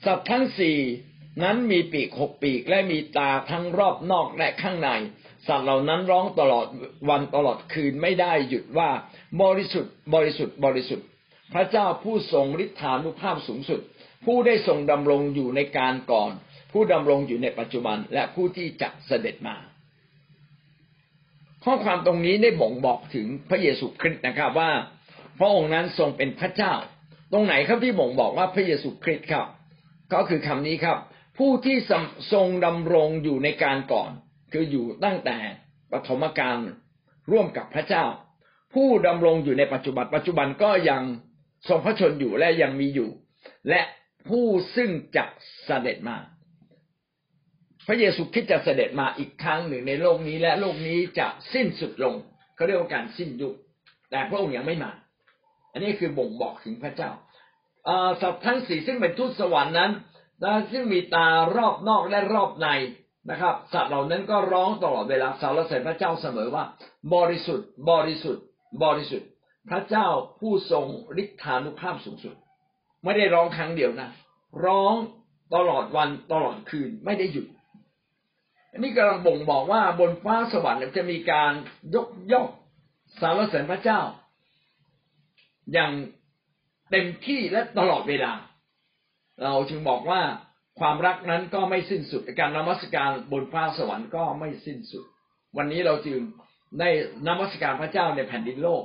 [0.05, 0.77] สัตว์ทั้งสี่
[1.43, 4.89] นั้นมีปีกหกปีกและมีตาทั้งรอบนอกและข้างใน
[5.47, 6.67] สัตว์เหล่านั้นร้องตลอด
[7.09, 8.89] วันตลอดคืนไม่ได้หยุดว่า
[9.41, 11.07] บริสุทธิ์บริสุทธิ์บริสุทธิ์
[11.53, 13.81] พระเจ้าผู้ทรงฤทธานุภาพสูงสุด
[14.25, 16.31] ผู้ได้ทรงดำรงอยู่ในการก่อน
[16.71, 19.55] ผู้ดำรงอยู่ในปัจจุบันและผู้ที่จะเสด็จมา
[21.63, 24.71] ข้อความตรงนี้ได้บ่งบอกถึงพระเยซูคริสต์นะครับว่า
[25.39, 26.73] พระองค์นั้นทรงเป็นพระเจ้า
[27.31, 29.47] ตรงไหนครับที่บ่งบอกว่าพระเยซูคริสต์ครับ
[30.13, 30.97] ก็คือคำนี้ครับ
[31.37, 31.77] ผู้ที่
[32.33, 34.11] ทรงดำรงอยู่ในการก่อน
[34.53, 35.37] คืออยู่ตั้งแต่
[35.91, 36.57] ปฐมกาล
[37.31, 38.05] ร่วมกับพระเจ้า
[38.73, 41.03] ผู้ดำรงอยู่ในปัจจุบันปัจจุบันก็ยัง
[41.67, 43.09] ทรงพระชนอยู่และยังมีอยู่
[43.69, 43.81] และ
[44.29, 44.45] ผู้
[44.75, 45.25] ซึ่งจะ
[45.65, 46.17] เสด็จมา
[47.87, 52.15] พระเยซูคริสต์จะเสด็จมาอีกครั้งหนึ่งในโลกนี้ และโลกนี้จะสิ้นสุดลง
[52.55, 53.53] เขาเรียกว่าการสิ้นยุค
[54.11, 54.91] แต่พระองค์ยังไม่มา
[55.71, 57.11] อันนี้คือบ่งบอกถึงพระเจ้า
[58.21, 59.91] สัตว์ทั้งสี่ซึ่งเป็นทูตสวรรค์นั้น
[60.71, 62.67] ซึ่งมีตารอบนอกและรอบใน
[63.29, 66.63] นะครับ สัตว์เหล่านั้นก็ร้องตลอดเวลาสารเสด็จพระเจ้าเสมอว่า
[67.13, 68.43] บริสุทธิ์ บริสุทธิ์
[68.83, 69.29] บริสุทธิ์
[69.69, 70.07] พระเจ้า
[70.39, 70.85] ผู้ทรง
[71.21, 72.35] ฤทธานุภาพสูงสุด
[73.03, 74.09] ไม่ได้ร้องครั้งเดียวนะ
[74.65, 74.93] ร้อง
[75.55, 77.47] ตลอดวันตลอดคืนไม่ได้หยุด
[78.73, 81.51] อันนี้กำลังบ่งบอกว่าบนฟ้าสวรรค์จะมีการ
[81.95, 82.47] ยกย่อง
[83.21, 83.99] สรรเสริญพระเจ้า
[85.73, 85.91] อย่าง
[86.91, 88.33] เต็มที่และตลอดเวลา
[89.43, 90.21] เราจึงบอกว่า
[90.79, 95.05] ความรักนั้นก็ไม่สิ้นสุดการนมัสการบนฟ้าสวรรค์ก็ไม่สิ้นสุด
[95.57, 96.19] วันนี้เราจึง
[96.79, 96.89] ได้
[97.27, 98.83] นมัสการพระเจ้าในแผ่นดินโลก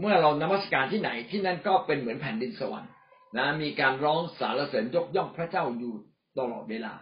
[0.00, 2.90] เมื่อเรานมัสการที่ไหนที่นั่นก็เป็นเหมือนแผ่นดินสวรรค์
[3.36, 5.94] นะมีการร้องสารเสริญยกย่องพระเจ้าอยู่
[6.38, 6.94] ตลอดเวลา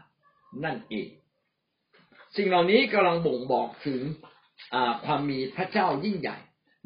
[0.65, 1.09] นั่นเอง
[2.37, 4.01] สิ่งเหล่านี้กำลังบ่งบอกถึง
[5.05, 6.37] ความมีพระเจ้ายิ่งใหญ่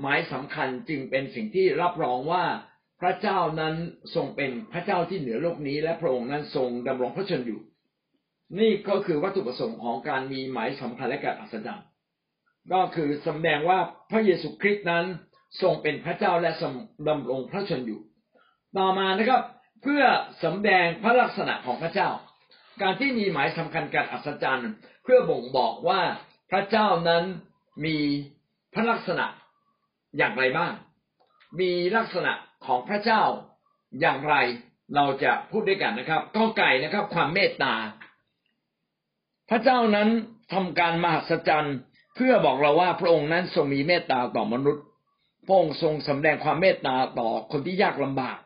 [0.01, 2.45] หมายสำคัญจึงเป็นสิ่งที่รับรองว่า
[3.01, 3.75] พระเจ้านั้น
[4.15, 7.61] ทรงเป็นพระเจ้าที่เหนือโลกนี้ และพระองค์นั้นทรงดำรงพระชนอยู่
[8.59, 11.87] นี่ก็คือวัตถุประสงค์ของการมีหมายสำคัญและการอัศจรรย์
[12.73, 13.79] ก็คือสำแดงว่า
[14.11, 15.05] พระเยซูคริสต์นั้น
[15.63, 16.53] ทรงเป็นพระเจ้าและ
[17.09, 18.01] ดำรงพระชนอยู่
[18.79, 19.43] ต่อมานะครับ
[19.83, 20.03] เพื่อ
[20.45, 22.09] สำแดงพระลักษณะของพระเจ้า
[22.83, 24.71] การที่มีหมายสำคัญการอัศจรรย์
[25.05, 26.01] เพื่อบ่งบอกว่า
[26.51, 27.25] พระเจ้านั้น
[27.85, 27.97] มี
[28.75, 29.27] พระลักษณะ
[30.19, 30.73] อย่างไรบ้าง
[31.61, 32.33] มีลักษณะ
[32.67, 33.23] ของพระเจ้า
[34.01, 34.35] อย่างไร
[34.95, 37.75] เราจะพูดด้วยกันนะครับก้อไก่นะครับ ความเมตตา
[39.51, 40.09] พระเจ้านั้น
[40.53, 41.77] ทำการมหัศจรรย์
[42.15, 44.85] เพื่อบอกเราว่าพระองค์นั้นทรงมีเมตตาต่อมนุษย์
[45.47, 48.39] พระองค์ทรงสำแดงความเมตตาต่อคนที่ยากลำบาก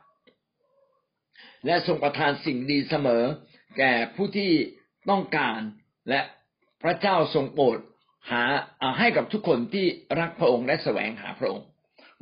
[1.67, 3.25] และทรงประทานสิ่งดีเสมอ
[3.79, 4.53] แก่ผู้ที่
[5.11, 5.59] ต้องการ
[6.09, 6.21] และ
[6.83, 7.79] พระเจ้าทรงโปรด
[8.31, 8.43] หา
[8.99, 9.87] ให้กับทุกคนที่
[10.19, 11.67] รักพระองค์และแสวงหาพระองค์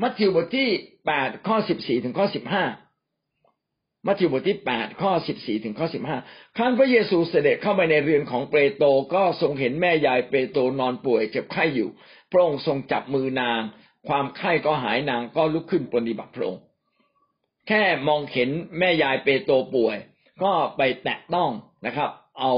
[0.03, 0.69] มัทธิวบทที่
[1.07, 2.65] แปดข้อสิบสี่ถึงข้อสิบห้า
[4.07, 6.19] มัทธิวบทที่แปดข้อสิบสี่ถึงข้อสิบห้า
[6.57, 11.89] ครั้นพระเยซูเสด็จเข้าไปในเรือนของเปโตรก็ทรงเห็นแม่ยายเปโตรนอนป่วยเจ็บไข้อยู่
[12.33, 13.61] พระองค์ทรงจับมือนาง
[14.09, 16.63] ความไข้ก็หายนางก็ลุกขึ้นปฏิบัติพระองค์
[17.69, 19.97] แค่มองเห็นแม่ยายเปโตรป่วย
[20.43, 21.51] ก็ไปแตะต้อง
[21.87, 22.55] นะครับ เอา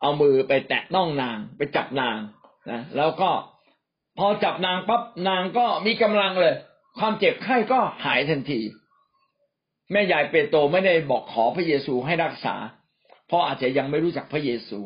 [0.00, 2.18] เอามือไปแตะต้องนาง ไปจับนาง
[2.70, 3.30] นะแล้วก็
[4.18, 6.54] พอจับนางปั๊บนางก็มีกำลังเลย
[6.98, 8.60] ความเจ็บไข้ก็หายทันที
[9.92, 12.54] แม่ใหญ่เปโตรไม่ได้บอกขอพระเยซูให้รักษา
[13.28, 14.78] เพราะอาจจะยังไม่รู้จักพระเยซู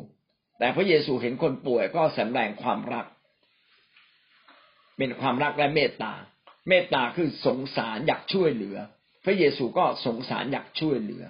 [0.59, 3.07] แต่พระเยซูเห็นคนป่วยก็แสดงความรัก
[4.96, 6.12] เป็นความรักและเมตตา
[6.68, 8.77] เมตตาคือสงสารอยากช่วยเหลือ
[9.25, 11.25] พระเยซูก็สงสารอยากช่วยเหลือ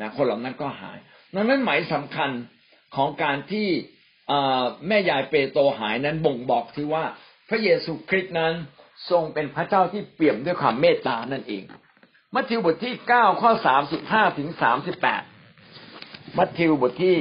[0.00, 0.98] นะคนเหล่านั้นก็หาย
[1.34, 2.30] ดังนั้นหมายสำคัญ
[2.96, 3.68] ของการที่
[4.88, 7.04] แม่ยายเปโตรหายนั้นบ่งบอกที่ว่า
[7.48, 8.52] พระเยซูคริสต์นั้น
[9.10, 11.62] ทรงเป็นพระเจ้าที่เปี่ยมด้วยความเมตตานั่นเอง
[12.34, 15.22] มัทธิวบทที่เก้าข้อสามสิบห้าถึงสามสิบแปด
[16.38, 17.16] มัทธิวบทที่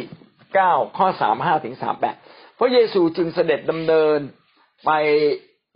[0.55, 2.15] เก้าข้อสามห้าถึงสามแปด
[2.59, 4.19] พระเยซูจึงเสด็จดำเนิน
[4.85, 4.91] ไป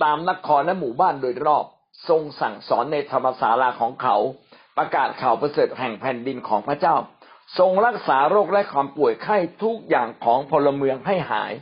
[0.03, 1.65] ตามนครและหมู่บ้านโดยรอบ
[2.10, 4.17] ทรงสั่งสอนในธรรมศาลาของเขา
[4.77, 6.95] ประกาศข่าวประเสริฐแห่งแผ่นดินของพระเจ้า
[7.60, 11.53] ทรงรักษาโรคและความป่วยไข้ทุกอย่างของพลเมืองให้หาย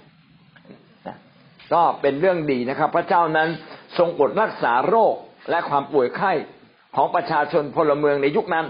[1.74, 3.50] ก็เป็นเรื่องดีนะครับ พระเจ้านั้น
[3.98, 5.16] ทรงกดรักษาโรค
[5.50, 6.32] และความป่วยไข้
[6.96, 8.66] ของประชาชนพลเมืองในยุคนั้น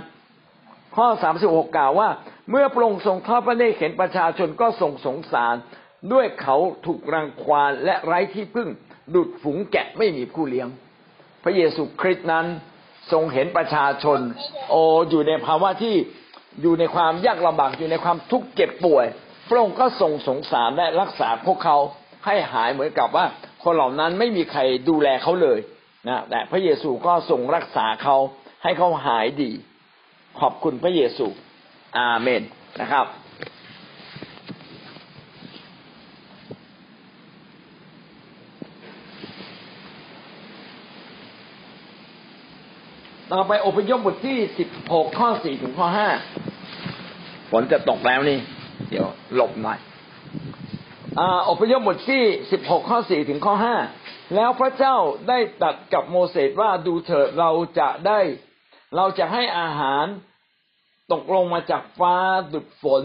[0.95, 2.09] ข้อสามสิบหกกล่าวว่า
[2.49, 5.55] เมื่อพระองค์ทรงทอดพระเนตรเห็นประชาชนก็ทรงสงสาร
[6.13, 8.69] ด้วยเขาถูกรังควานและไร้ที่พึ่ง
[9.15, 10.67] ดุดฝูงแกะไม่มีผู้เลี้ยง
[11.43, 12.45] พระเยซูคริสต์นั้น
[13.11, 14.19] ทรงเห็นประชาชน
[14.69, 14.75] โอ
[15.09, 15.95] อยู่ในภาวะที่
[16.61, 19.05] อยู่ในความยากลำบากอยู่ในความทุกข์เจ็บป่วย
[19.47, 21.77] พระองค์ก็ทรงสงสารและรักษาพวกเขา
[22.25, 23.25] ให้หายเหมือนกับว่า
[23.63, 25.59] คนเหล่านั้นไม่มีใครดูแลเขาเลย
[26.07, 28.17] นะแต่พระเยซูก็ทรงรักษาเขา
[28.63, 29.51] ให้เขาหายดี
[30.39, 31.27] ขอบคุณพระเยซู
[31.99, 32.41] อาเมน
[32.81, 33.05] นะครับ
[43.35, 46.09] ต่อไปอพยพบทที่สิบหกข้อสี่ถึงข้อห้า
[47.51, 48.39] ฝนจะตกแล้วนี่
[48.89, 49.79] เดี๋ยวหลบหน่อย
[51.49, 53.75] อพยพบทที่สิบหกข้อสี่ถึงข้อห้า
[54.35, 54.95] แล้วพระเจ้า
[55.29, 58.19] ได้ตัดกับโมเสสว่าดูเถิดเราจะได้
[58.95, 60.05] เราจะให้อาหาร
[61.11, 62.15] ตกลงมาจากฟ้า
[62.53, 63.03] ดุดฝน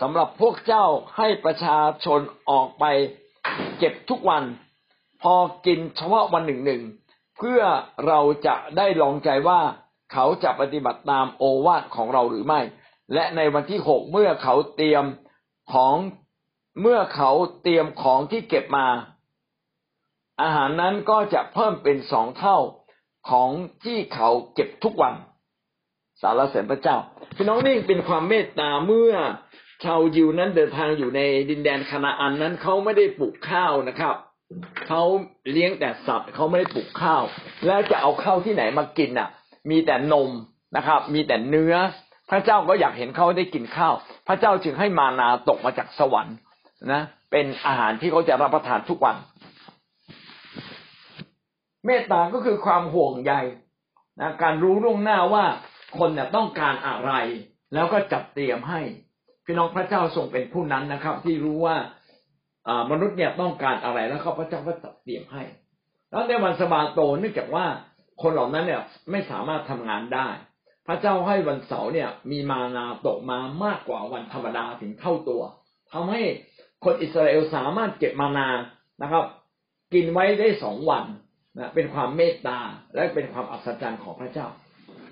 [0.00, 0.84] สำหรับพวกเจ้า
[1.16, 2.84] ให้ประชาชนออกไป
[3.78, 4.44] เก็บทุกวัน
[5.22, 5.34] พอ
[5.66, 6.82] กินเฉพาะวันหนึ่งหนึ่ง
[7.38, 7.62] เพื่อ
[8.06, 9.60] เราจะได้ลองใจว่า
[10.12, 12.60] เขาจะปฏิบัติตามโอวาทของเราหรือไม่
[13.14, 15.04] และในวันที่หกเมื่อเขาเตรียม
[15.72, 15.94] ของ
[16.80, 17.30] เมื่อเขา
[17.62, 18.86] เตรียมของที่เก็บมา
[20.42, 22.58] อาหารนั้นก็จะเพิ่มเป็นสองเท่า
[23.30, 23.50] ของ
[23.84, 25.14] ที่เขาเก็บทุกวัน
[26.20, 26.96] สารเสริญพระเจ้า
[27.36, 29.14] พี่น้องนี่เป็นความเมตตาเมื่อ
[29.84, 31.20] ชาวยิวนั้นเดินทางอยู่ใน
[31.50, 34.14] ดินแดนคณาอันนั้นเขาไม่ได้ปลูกข้าวนะครับ
[34.86, 35.02] เขา
[35.50, 37.22] เลี้ยงแต่สัตว์เขาไม่ได้ปลูกข้าว
[37.66, 39.28] แล้วจะเอาข้าวที่ไหนมากินอะ
[39.70, 40.30] มีแต่นม
[40.76, 41.74] นะครับ มีแต่เนื้อ
[42.30, 43.94] พระเจ้าก็อยากเห็นเขาได้กินข้าว
[44.28, 46.36] พระเจ้าจึงให้มานาตกมาจากสวรรค์
[46.92, 49.16] นะ เป็นอาหารที่เขาจะรับประทานทุกวัน
[51.86, 53.32] เมตตาก็คือความห่วงใย
[54.20, 55.44] นะการรู้ล่วงหน้าว่า
[55.98, 57.12] คนเนี่ยต้องการอะไร
[57.74, 58.80] แล้วก็จัดเตรียมให้
[59.44, 61.76] พี่น้องพระเจ้าทรงเป็นผู้นั้นนะครับ ที่รู้ว่า
[62.90, 65.42] มนุษย์เนี่ยต้องการอะไรแล้วเขาพระเจ้าก็จัดเตรียมให้
[66.10, 67.66] แล้วในวันสบาโตเนื่องจากว่า
[68.22, 70.28] คนเหล่านั้นเนี่ยไม่สามารถทำงานได้
[70.86, 75.42] พระเจ้าให้วันเสาร์เนี่ยมีมานาตกมามากกว่าวันธรรมดาถึงเท่าตัว
[75.92, 76.22] ทำให้
[76.84, 78.48] คนอิสราเอลสามารถเก็บมานา
[79.02, 79.24] นะครับ
[79.94, 81.04] กินไว้ได้สองวัน
[81.58, 82.58] นะเป็นความเมตตา
[82.94, 84.46] และเป็นความอัศจรรย์ของพระเจ้า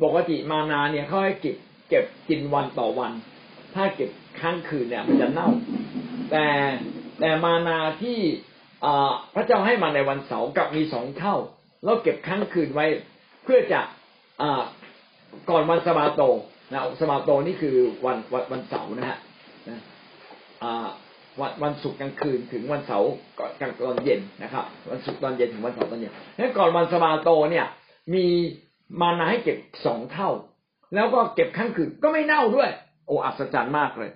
[0.03, 1.57] ปกติมานาเนี่ยเขาให้เก็บ
[1.89, 3.13] เก็บกินวันต่อวัน
[3.75, 5.49] ถ้าเก็บค้างคืนเนี่ยมันจะเน่า
[6.31, 6.47] แต่
[7.21, 8.19] แต่มานาที่
[9.35, 11.37] พระเจ้าให้มาในวันเสาร์กับมีสองเท่า
[11.85, 12.87] แล้วเก็บค้างคืนไว้
[13.45, 13.81] เพื่อจะ
[15.51, 16.23] ก่อนวันสมาโต
[16.73, 19.19] นะสมาโตนี่คือวันวันวันเสาร์นะฮะ
[21.41, 23.11] วันวันศุกร์กลางคืนถึงวันเสาร์
[23.61, 27.67] กลางตอนเย็นนะครับ วันศุกร์ตอนเย็นถึงวันเสาร์ตอนเย็นนั้นก่อนวันสมาโตเนี่ย
[28.15, 28.25] มี
[29.01, 30.31] มานาให้เก็บสองเท่า
[30.95, 32.71] แล้วก็เก็บค้างคืนก็ไม่เน่าด้วย
[33.07, 34.11] โอ้อัศจรรย์มากเลย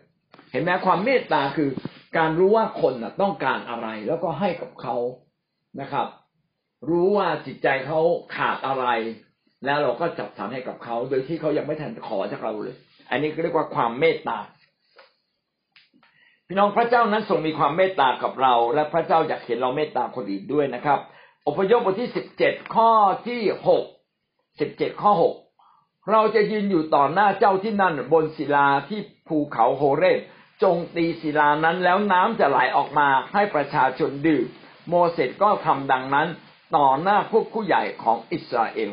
[0.53, 1.69] เห็นไหมความเมตตาคือ
[2.17, 4.97] การรู้ว่าคนต้องการอะไรแล้วก็ให้กับเขา
[5.81, 6.07] นะครับ
[6.91, 8.01] รู้ว่าจิตใจเขา
[8.37, 8.87] ขาดอะไร
[9.65, 12.77] แล้วเราก็จัดสรรให้กับเขา โดยที่เขายังไม่ทันขอจากเราเลย
[13.11, 14.39] อันนี้เรียกว่าความเมตตา
[16.47, 20.99] พี่น้องพระเจ้านั้นทรงมีความเมตตากับเรา และพระเจ้าอยากเห็นเราเมตตาคนอื่นด้วยนะครับ
[21.47, 22.91] อพยพบทที่สิบเจ็ดข้อ
[23.27, 23.85] ที่หก
[24.61, 25.35] สิบเจ็ดข้อหก
[26.11, 30.21] เราจะยืนอยู่ต่อหน้าเจ้าที่นั่นบนศิลาที่ภูเขาโฮเรต
[30.63, 34.47] จงตีศิลานั้นแล้วน้ำจะไหลออกมาให้ประชาชนดื่ม
[34.89, 36.29] โมเสสก็ทำดังนั้น
[36.77, 38.93] ต่อหน้าพวกผู้ใหญ่ของอิสราเอล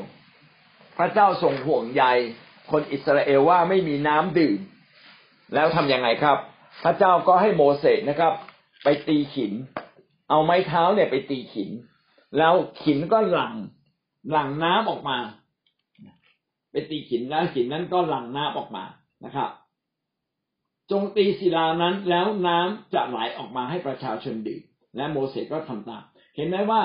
[0.97, 2.03] พระเจ้าทรงห่วงใย
[2.71, 4.60] คนอิสราเอลว่าไม่มีน้ำดื่ม
[5.53, 6.38] แล้วทํำยังไงครับ
[6.84, 8.34] พระเจ้าก็ให้โมเสสนะครับ
[8.84, 9.53] ไปตีขิน
[10.30, 11.69] เอาไม้เท้าเนี่ยไปตีขิน
[12.38, 12.53] แล้ว
[12.84, 13.53] ขินก็หลั่ง
[14.32, 15.17] หลั่งน้ำออกมา
[16.71, 18.84] ไปตีขินแล้วขินนั้นก็หลั่งน้ำออกมา
[19.25, 19.49] นะครับ
[20.91, 24.62] จงตีศิลานั้นแล้วน้ำจะไหลออกมาให้ประชาชนดื่ม
[24.95, 26.04] และโมเสสก็ทำตาม
[26.36, 26.82] เห็นไหมว่า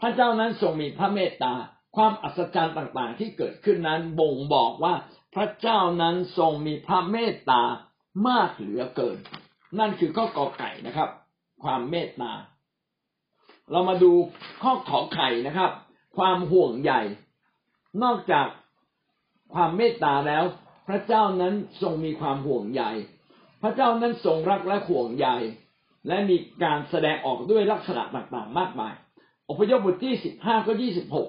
[0.00, 1.52] พระเจ้านั้นทรงมีพระเมตตา
[1.96, 4.94] ความอัศจรรย์ต่างๆ ที่เกิดขึ้นนั้นบ่งบอกว่า
[5.34, 7.62] พระเจ้านั้นทรงมีพระเมตตา
[8.28, 9.18] มากเหลือเกิน
[9.78, 11.08] นั่นคือข้อกอไก่นะครับ
[11.62, 12.32] ความเมตตา
[13.70, 14.12] เรามาดู
[14.62, 15.70] ข้อขอไข่นะครับ
[16.16, 16.92] ความห่วงใย
[18.02, 18.46] นอกจาก
[19.54, 20.44] ความเมตตาแล้ว
[20.88, 22.82] พระเจ้านั้นทรงมีความห่วงใย
[23.62, 25.28] พระเจ้านั้นทรงรักและห่วงใย
[26.08, 28.94] และมีการแสดงออกด้วยลักษณะต่างๆ มากมาย
[29.50, 31.28] อพยพบทที่สิบห้าก็ยี่สิบหก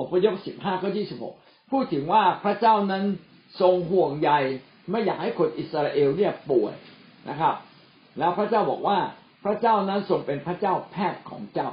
[0.00, 1.34] อพยพสิบห้าก็ยี่สิบหก
[1.70, 3.04] พูดถึงว่าพระเจ้านั้น
[3.60, 4.30] ทรงห่วงใย
[4.90, 6.74] ไม่อยากให้คนอิสราเอลเนี่ยป่วย
[7.28, 7.54] นะครับ
[8.18, 8.98] แล้วพระเจ้าบอกว่า
[9.44, 11.70] พระเจ้านั้นทรงเป็นพระเจ้าแพทย์ของเจ้า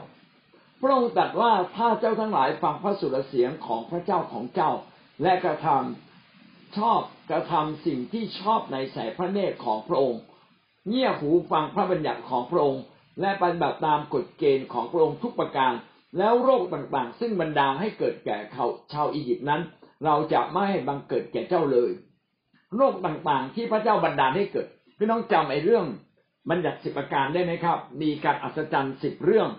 [0.82, 4.72] พระองค์ตรัสว่าถ้าเจ้าทั้งหลายฟังพระสุรเสียงของพระเจ้าของเจ้า
[5.22, 6.13] และกระทำ
[6.78, 7.00] ชอบ
[7.32, 10.22] กระทำสิ่งที่ชอบในสายพระเนตรของพระองค์
[10.88, 12.84] เงี่ยหูฟังพระบัญญัติของพระองค์
[13.22, 15.74] และปฏิบัติตามกฎเกณฑ์ของพระองค์ทุกประการ
[16.18, 19.62] แล้วโรคต่างๆ ซึ่งบรรดาให้เกิดแก่เขาชาวอียิปต์นั้น
[20.06, 21.92] เราจะไม่ให้บังเกิดแก่เจ้าเลย
[22.76, 25.86] โรคต่างๆ ที่พระเจ้าบันดาลให้เกิดพี่น้องจำไอ้เรื่อง
[26.50, 29.50] บัญญัติสิบประการได้ไหมครับ มีการอัศจรรย์สิบเรื่อง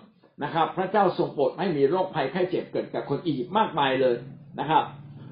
[0.43, 4.15] นะครับ พระเจ้าทรงโปรดให้มีโรคภัยไข้เจ็บเกิดกับคนอียิปต์มากมายเลย
[4.61, 4.85] นะครับ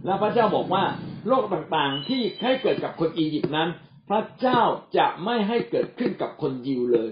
[0.05, 0.85] แล้วพระเจ้าบอกว่า
[1.29, 3.69] โรคต่างๆที่ให้เกิดกับคนอียิปต์นั้น
[4.11, 4.61] พระเจ้า
[4.99, 7.11] จะไม่ให้เกิดขึ้นกับคนยิวเลย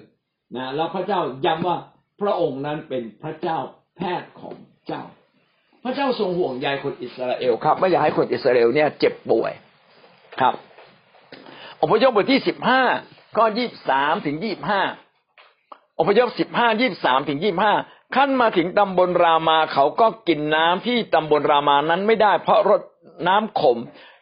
[0.57, 1.77] นะแล้วพระเจ้าย้ำว่า
[2.21, 3.59] พระองค์นั้นเป็นพระเจ้า
[3.97, 4.55] แพทย์ของ
[4.87, 5.03] เจ้า
[5.85, 9.53] พระเจ้าทรงห่วงใยคนอิสราเอลครับ ไม่อยากให้คนอิสราเอลเนี่ยเจ็บป่วย
[10.41, 10.55] ครับ
[11.83, 12.83] อพยพบทที่สิบห้า
[13.39, 14.83] ก็ยี่สามถึงยี่ห้า
[16.01, 17.75] อพยพสิบห้ายี่สามถึงยี่ห้า
[18.15, 22.83] ขั้นมาถึงตำบลรามาเขาก็กินน้ำที่ตำบลรามานั้นไม่ได้ เพราะรส
[23.29, 23.79] น้ำขม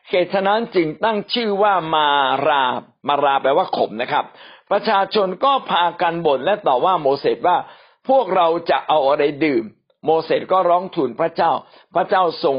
[0.09, 2.09] เหตุฉะนั้นจึงตั้งชื่อว่ามา
[2.47, 2.63] รา
[3.09, 4.25] มาราแปลว่าขมนะครับ
[4.71, 7.57] ประชาชนก็พากันบ่นและต่อว่าโมเสสว่า
[8.09, 9.65] พวกเราจะเอาอะไรดื่ม
[10.05, 11.53] โมเสสก็ร้องทูลพระเจ้า
[11.95, 12.57] พระเจ้าทรง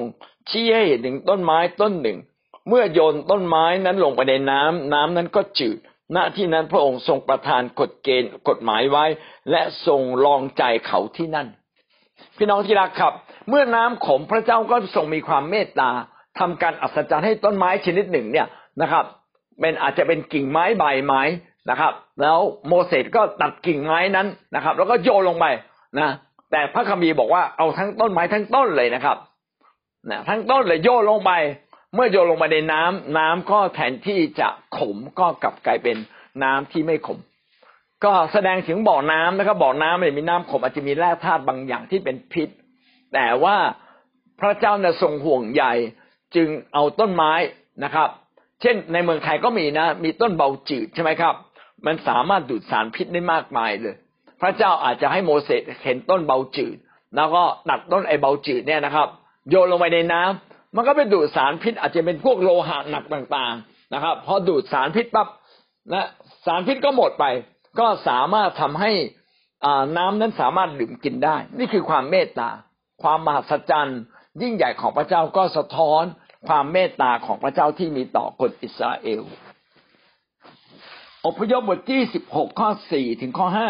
[0.50, 2.18] ชี้ให้เห็นถึงต้นไม้ต้นหนึ่ง
[2.68, 5.78] เมื่อโยนต้นไม้นั้นลงไปในน้ำน้ำนั้นก็จืด
[6.16, 9.06] ณที่นั้นพระองค์ทรงประทานกฎเกณฑ์กฎหมายไว้
[9.52, 11.48] และทรงลองใจเขาที่นั่น
[12.38, 13.14] พี่น้องที่รักครับ
[13.50, 15.90] เมื่อน้ำขมพระเจ้าก็ทรงมีความเมตตา
[16.40, 18.48] ทำการอัศจรรย์ให้ต้นไม้ชนิดหนึ่งเนี่ย
[18.82, 19.06] นะครับ
[19.62, 21.22] เป็นอาจจะเป็นกิ่งไม้ใบไม้
[21.70, 25.46] นะครับ แล้วโมเสสก็ตัดกิ่งไม้นั้นนะครับ แล้วก็โยนลงไป
[26.00, 26.10] นะ
[26.52, 29.18] แต่พระคัมภีร์บอกว่าเอาทั้งต้นไม้ทั้งต้นเลยนะครับ
[30.10, 31.32] นะทั้งต้นเลยโยนลงไป
[31.94, 35.98] เมื่อโยนลงมาในน้ำน้ำก็แทนที่จะขมก็กลับกลายเป็น
[36.44, 37.20] น้ำที่ไม่ขม
[38.04, 42.50] ก็แสดงถึงบ่อน้ำนะครับบ่อน้ำเนี่ยมีน้ำขมอาจจะมีแร่ธาตุบางอย่างที่เป็นพิษ
[43.14, 43.58] แต่ว่า
[44.40, 45.64] พระเจ้าเนี่ยทรงห่วงใย
[46.36, 47.34] จึงเอาต้นไม้
[47.84, 48.10] นะครับ
[48.62, 51.36] เช่นในเมืองไทยก็มีนะ มีต้นเบาจืดใช่ไหมครับ
[51.86, 53.96] มันสามารถดูดสารพิษได้มากมายเลย
[54.42, 56.78] พระเจ้าอาจจะให้โมเสสเห็นต้นเบาจืด
[57.16, 59.08] แล้วก็ตัดต้นไอเบาจืดเนี่ยนะครับ
[59.50, 65.28] โยนลงไปในน้ำ มันก็ไปดูดสารพิษ อาจจะเป็นพวกโลหะหนักต่างๆนะครับ พอดูดสารพิษปั๊บ
[65.94, 66.08] นะ
[66.46, 67.26] สารพิษก็หมดไป
[67.80, 68.92] ก็สามารถทำให้
[69.98, 72.50] น้ำนั้นสามารถดื่มกินได้ นี่คือความเมตตา
[73.04, 74.02] ความมหัศจรรย์
[74.42, 76.04] ยิ่งใหญ่ของพระเจ้าก็สะท้อน
[76.48, 79.24] ความเมตตาของพระเจ้าที่มีต่อคนอิสราเอล
[81.26, 83.70] อพยพบทที่สิบหกข้อสี่ถึงข้อห้า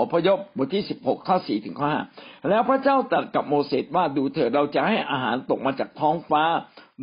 [0.00, 2.02] อพยพบทที่สิบหกข้อสี่ถึงข้อห้า
[2.48, 6.44] แล้วพระเจ้าตรัสกับโมเสสว่าดูเถิดเราจะให้อาหารตกมาจากท้องฟ้า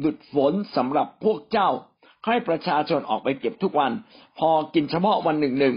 [0.04, 1.70] ดุดฝนสำหรับพวกเจ้า
[2.28, 3.92] ให้ประชาชนออกไปเก็บทุกวัน
[4.40, 5.76] พอกินเฉพาะวันหนึ่งหนึ่ง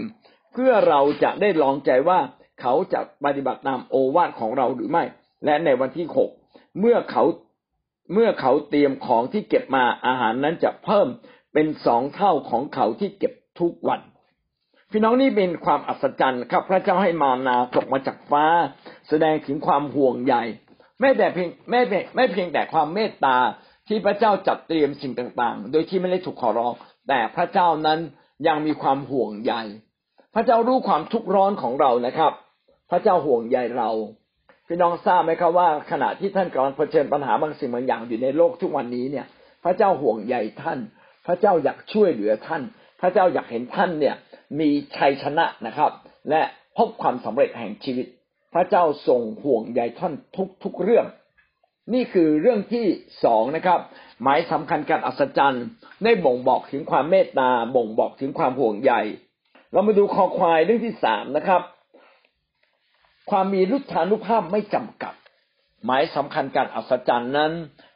[0.53, 2.19] เพื่อเราจะได้ลองใจว่า
[2.61, 5.03] เขาจะปฏิบัติตามโอวาทของเราหรือไม่
[5.45, 6.29] และในวันที่หก
[6.79, 7.23] เมื่อเขา
[8.13, 11.07] เมื่อเขาเตรียมของที่เก็บมาอาหารนั้นจะเพิ่ม
[11.53, 14.01] เป็นสองเท่าของเขาที่เก็บทุกวัน
[14.91, 18.45] พี่น้องนี่เป็นความอัศจรรย์ครับ พระเจ้าให้มานาตกมาจากฟ้า
[19.09, 20.35] แสดงถึงความห่วงใย
[20.99, 23.37] ไม่แต่เพียงไม่เพียงไม่เพียงแต่ความเมตตา
[23.87, 26.73] ที่พระเจ้าจัดเตรียมสิ่งต่างๆ โดยที่ไม่ได้ถูกขอร้อง
[27.09, 27.99] แต่พระเจ้านั้น
[28.47, 29.53] ยังมีความห่วงใย
[30.35, 32.31] พระเจ้ารู้ความทุกข์ร้อนของเรานะครับ
[32.91, 33.89] พระเจ้าห่วงใยเรา
[34.67, 39.25] พี่น้องทราบไหมครับว่า ขณะที่ท่านกำลังเผชิญปัญหาบางสิ่งบางอย่างอยู่ในโลกทุกวันนี้เนี่ย
[39.63, 40.79] พระเจ้าห่วงใยท่าน
[41.27, 42.61] พระเจ้าอยากช่วยเหลือท่าน
[43.01, 44.15] พระเจ้าอยากเห็นท่านเนี่ย
[44.59, 45.91] มีชัยชนะนะครับ
[46.29, 46.41] และ
[46.77, 48.07] พบความสำเร็จแห่งชีวิต
[48.53, 51.05] พระเจ้าทรงห่วงใยท่านทุกทุกเรื่อง
[51.93, 52.85] นี่คือเรื่องที่
[53.23, 53.79] สองนะครับ
[54.21, 55.65] หมายสำคัญการอัศจรรย์
[56.03, 58.93] ได้บ่งบอกถึงความเมตตาบ่งบอกถึงความห่วงใย
[59.71, 61.61] เรามาดูคอควายเรื่องที่สามนะครับ
[63.29, 65.13] ความมีรุทธานุภาพไม่จำกัด
[65.85, 67.51] หมายสำคัญการอัศจรรย์นั้น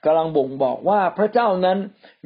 [0.06, 1.78] กำลังบ่งบอกว่าพระเจ้านั้น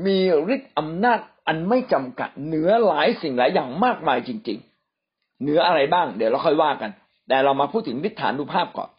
[0.06, 0.18] มี
[0.54, 4.60] ฤทธิ์อำนาจ อันไม่จำกัดเหนือหลายสิ่งหลายอย่างมากมายจริง
[5.00, 6.92] ๆ เหนืออะไรบ้าง เดี๋ยวเราค่อยว่ากัน
[7.28, 8.90] แต่เรามาพูดถึงฤทธานุภาพก่อน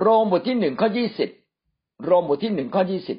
[0.00, 1.30] โรมบทที่หนึ่งข้อยี่สิบ
[2.04, 3.18] โรมบทที่หนึ่งข้อยี่สิบ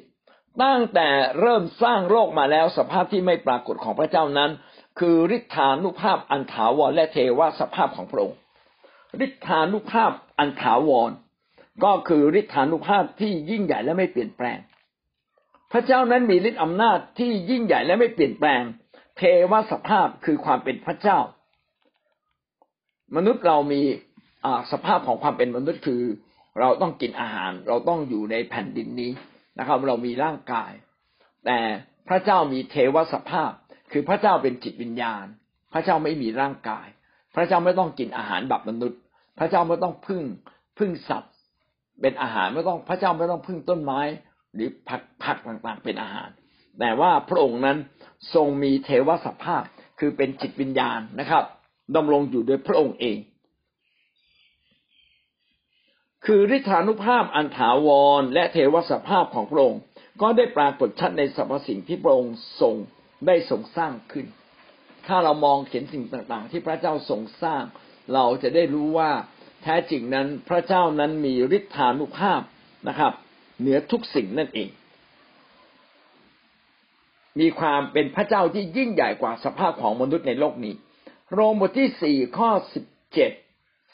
[0.62, 1.08] ตั้งแต่
[1.40, 4.50] เริ่มสร้างโลกมาแล้วสภาพที่ไม่ปรากฏของพระเจ้านั้น
[4.98, 8.38] คือฤทธานุภาพอันถาวรและเทวสภาพของพระองค์
[9.24, 11.10] ฤทธานุภาพอันถาวร
[11.84, 14.58] ก็คือฤทธานุภาพที่ยิ่งใหญ่และไม่เปลี่ยนแปลง
[15.72, 18.62] พระเจ้านั้นมีฤทธิอำนาจที่ยิ่งใหญ่และไม่เปลี่ยนแปลง
[19.16, 21.18] เทวสภาพคือความเป็นพระเจ้า
[23.16, 23.82] มนุษย์เรามี
[24.72, 26.02] สภาพของความเป็นมนุษย์คือ
[26.60, 29.12] เราต้องกินอาหาร เราต้องอยู่ในแผ่นดินนี้
[29.58, 30.72] นะครับ เรามีร่างกาย
[31.46, 31.58] แต่
[32.08, 33.52] พระเจ้ามีเทวสภาพ
[33.92, 35.24] คือพระเจ้าเป็นจิตวิญญาณ
[35.72, 36.86] พระเจ้าไม่มีร่างกาย
[37.34, 39.00] พระเจ้าไม่ต้องกินอาหารแบบมนุษย์
[39.38, 40.22] พระเจ้าไม่ต้องพึ่ง
[40.78, 41.34] พึ่งสัตว์
[42.00, 44.00] เป็นอาหารไม่ต้องพระเจ้าไม่ต้องพึ่งต้นไม้
[44.54, 46.28] หรือผักผักต่างๆเป็นอาหาร
[46.78, 47.78] แต่ว่าพระองค์นั้น
[48.34, 49.62] ทรงมีเทวสภาพ
[49.98, 51.44] คือเป็นจิตวิญญาณนะครับ
[51.96, 53.18] ดำรงอยู่โดยพระองค์เอง
[56.26, 57.88] คือฤทธานุภาพอันถาว
[58.20, 59.80] รและเทวสภาพของพระองค์
[60.22, 62.74] ก็ได้ปรากฏชัดในสรรพสิ่งที่พระองค์ทรง
[63.26, 64.26] ได้ทรงสร้างขึ้น
[65.06, 67.62] ถ้าเรามองเห็นสิ่งต่างๆ ที่พระเจ้าทรงสร้าง
[68.14, 69.10] เราจะได้รู้ว่า
[69.62, 72.40] แท้จริงนั้นพระเจ้านั้นมีฤทธานุภาพ
[72.88, 73.12] นะครับ
[73.58, 74.68] เหนือทุกสิ่งนั่นเอง
[77.40, 80.74] มีความเป็นพระเจ้าที่ยิ่งใหญ่กว่าสภาพของมนุษย์ในโลกนี้
[81.32, 83.30] โรมบทที่สี่ข้อสิบเจ็ด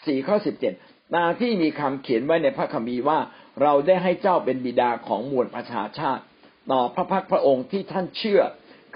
[0.06, 0.74] สี่ข้อสิบเจ็ด
[1.14, 3.18] ตาที่มีคำเขียนไว้ในพระคัมภีร์ว่า
[3.62, 6.22] เราได้ให้เจ้าเป็นบิดาของมวลประชาชาติ
[6.70, 8.42] ต่อพระพักพระองค์ที่ท่านเชื่อ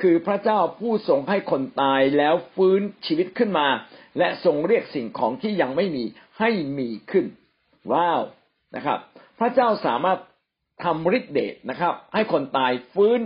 [0.01, 3.69] คือพระเจ้าผู้ทรงให้คนตายแล้วฟื้นชีวิตขึ้นมา
[4.19, 6.05] และทรงเรียกสิ่งของที่ยังไม่มี
[6.39, 7.27] ให้มีขึ้น
[7.93, 8.23] ว้าว
[8.77, 8.99] นะครับ
[9.39, 10.19] พระเจ้าสามารถ
[10.83, 13.21] ทำฤทธิเดชนะครับ ให้คนตายฟื้น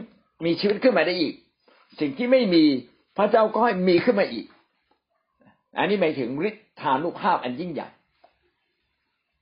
[0.45, 1.35] มีชีวิตขึ้นมาได้อีก
[2.01, 2.65] สิ่งที่ไม่มี
[3.17, 4.47] พระเจ้าก็ให้มีขึ้นมาอีก
[5.79, 7.89] อันนี้หมายถึงฤทธานุภาพอันยิ่งใหญ่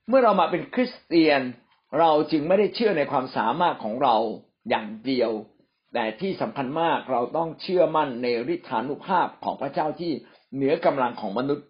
[0.07, 1.41] เมื่อเรามาเป็นคริสเตียน
[1.99, 4.15] เราจึงไม่ได้เชื่อในความสามารถของเรา
[4.69, 5.31] อย่างเดียว
[5.93, 10.11] แต่ที่สำคัญมากเราต้องเชื่อมั่นในฤทธานุภาพของพระเจ้าที่
[10.55, 11.65] เหนือกำลังของมนุษย์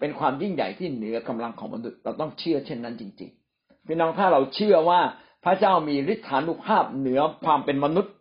[0.00, 5.00] เป็นความยิ่งใหญ่ที่เหนือกำลังของมนุษย์ เราต้องเชื่อเช่นนั้นจริงๆพี่น้องถ้าเราเชื่อว่า
[5.44, 8.12] พระเจ้ามีฤทธานุภาพเหนือความเป็นมนุษย์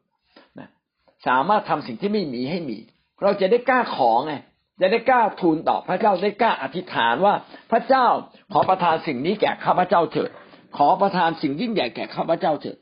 [1.27, 2.77] สามารถทำสิ่งที่ไม่มีให้มี
[3.23, 4.33] เราจะได้กล้าขอไง
[4.81, 7.33] จะได้กล้าทูลต่อพระเจ้าได้กล้าอธิษฐานว่า
[7.71, 8.05] พระเจ้า
[8.53, 10.29] ขอประทานสิ่งนี้แก่ข้าพเจ้าเถิด
[10.77, 12.77] ขอประทานสิ่งยิ่งใหญ่แก่ข้าพเจ้าเถิด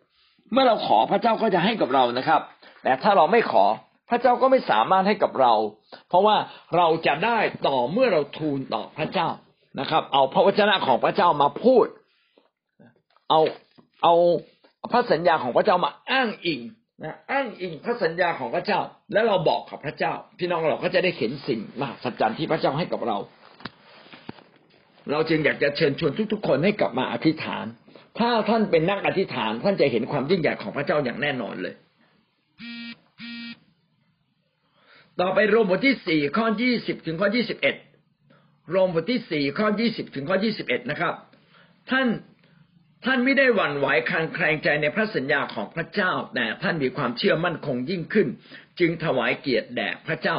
[0.51, 2.41] เมื่อเราขอพระเจ้าก็จะให้กับเรานะครับ
[2.83, 3.65] แต่ถ้าเราไม่ขอ
[4.09, 5.53] พระเจ้าก็ไม่สามารถให้กับเรา
[6.09, 6.35] เพราะว่า
[6.77, 9.27] เราจะได้ต่อเมื่อเราทูลต่อพระเจ้า
[9.79, 11.85] นะครับ เอาพระวจนะของพระเจ้ามาพูด
[13.29, 13.41] เอา
[14.03, 14.13] เอา
[14.91, 16.59] พระสัญญาของพระเจ้ามาอ้างอิง
[17.03, 18.79] นะอ้างอิงพระสัญญาของพระเจ้า
[19.13, 23.17] แล้วเราบอกกับพระเจ้า พี่น้องเราก็จะได้เห็นสิ่งมหัศจรรย์ที่พระเจ้าให้กับเรา
[25.11, 27.65] เราจึงอยากจะเชิญชวนทุก ๆ คนให้กลับมาอธิษฐาน
[28.19, 31.75] ถ้าท่านเป็นนักอธิษฐาน ท่านจะเห็นความยิ่งใหญ่ของพระเจ้าอย่างแน่นอนเลย
[35.19, 37.75] ต่อไปโรมบทที่สี่ข้อยี่สิบถึงข้อยี่สิบเอ็ด
[38.71, 41.13] โรมบทที่สี่ข้อยี่สิบถึงข้อยี่สิบเอ็ดนะครับ
[41.91, 42.07] ท่าน
[43.05, 48.27] ท่านไม่ได้หวั่นไหวคลางแคลงใจในพระสัญญาของพระเจ้า แต่ท่านมีความเชื่อมั่นคงยิ่งขึ้น
[48.79, 50.37] จึงถวายเกียรติแด่พระเจ้า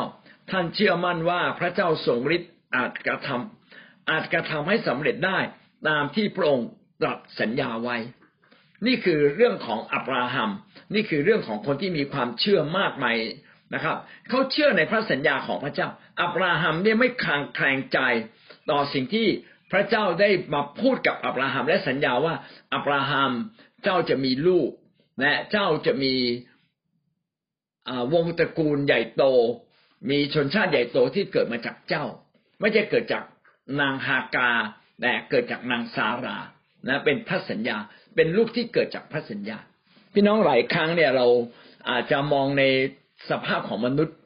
[0.50, 5.38] ท่านเชื่อมั่นว่าพระเจ้าทรงฤทธิ์อาจกระทำอาจกระทำให้สำเร็จได้
[5.88, 6.68] ตามที่พระองค์
[7.02, 7.96] ตรัสสัญญาไว้
[8.86, 10.50] นี่คือเรื่องของอับราฮัม
[10.94, 13.16] นี่คือเรื่องของคนที่มีความเชื่อมากมาย
[13.74, 13.96] นะครับ
[14.28, 15.88] เขาเชื่อในพระสัญญาของพระเจ้า
[16.20, 17.98] อับราฮัมเนี่ยไม่คลางแคลงใจ
[18.70, 19.28] ต่อสิ่งที่
[19.72, 22.34] พระเจ้าได้มาพูดกับอับราฮัมและสัญญาว่า
[22.74, 23.32] อับราฮัม
[23.82, 24.70] เจ้าจะมีลูก
[25.20, 26.14] และเจ้าจะมี
[28.14, 29.24] วงตระกูลใหญ่โต
[30.10, 32.04] มีชนชาติใหญ่โตที่เกิดมาจากเจ้า
[32.60, 33.24] ไม่ใช่เกิดจาก
[33.80, 34.50] นางฮากา
[35.00, 36.38] แต่เกิดจากนางซารา
[36.88, 37.76] นะเป็นพระสัญญา
[38.14, 39.58] เป็นลูกที่เกิดจากพระสัญญา
[40.12, 41.26] พี่น้องหลายครั้งเนี่ยเรา
[41.90, 42.64] อาจจะมองใน
[43.30, 44.16] สภาพของมนุษย์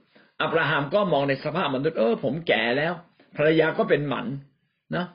[0.43, 2.93] อับราฮัมก็มองในสภาพมนุษย์เออผมแก่แล้ว
[3.37, 4.27] ภรรยาก็เป็นหมัน
[4.97, 5.07] นะ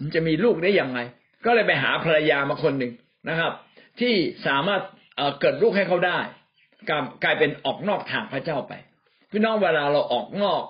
[0.00, 0.98] มันจะมีลูกได้ยังไง
[1.44, 2.92] ก็เลยไปหาภรรยามาคนหนึ่ง
[3.28, 3.52] นะครับ
[4.00, 4.14] ที่
[4.46, 4.82] สามารถ
[5.40, 6.18] เกิดลูกให้เขาได้
[7.24, 8.72] กลายเป็นออกนอกทางพระเจ้าไป
[9.30, 10.62] พี่น้องเวลาเราออกนอก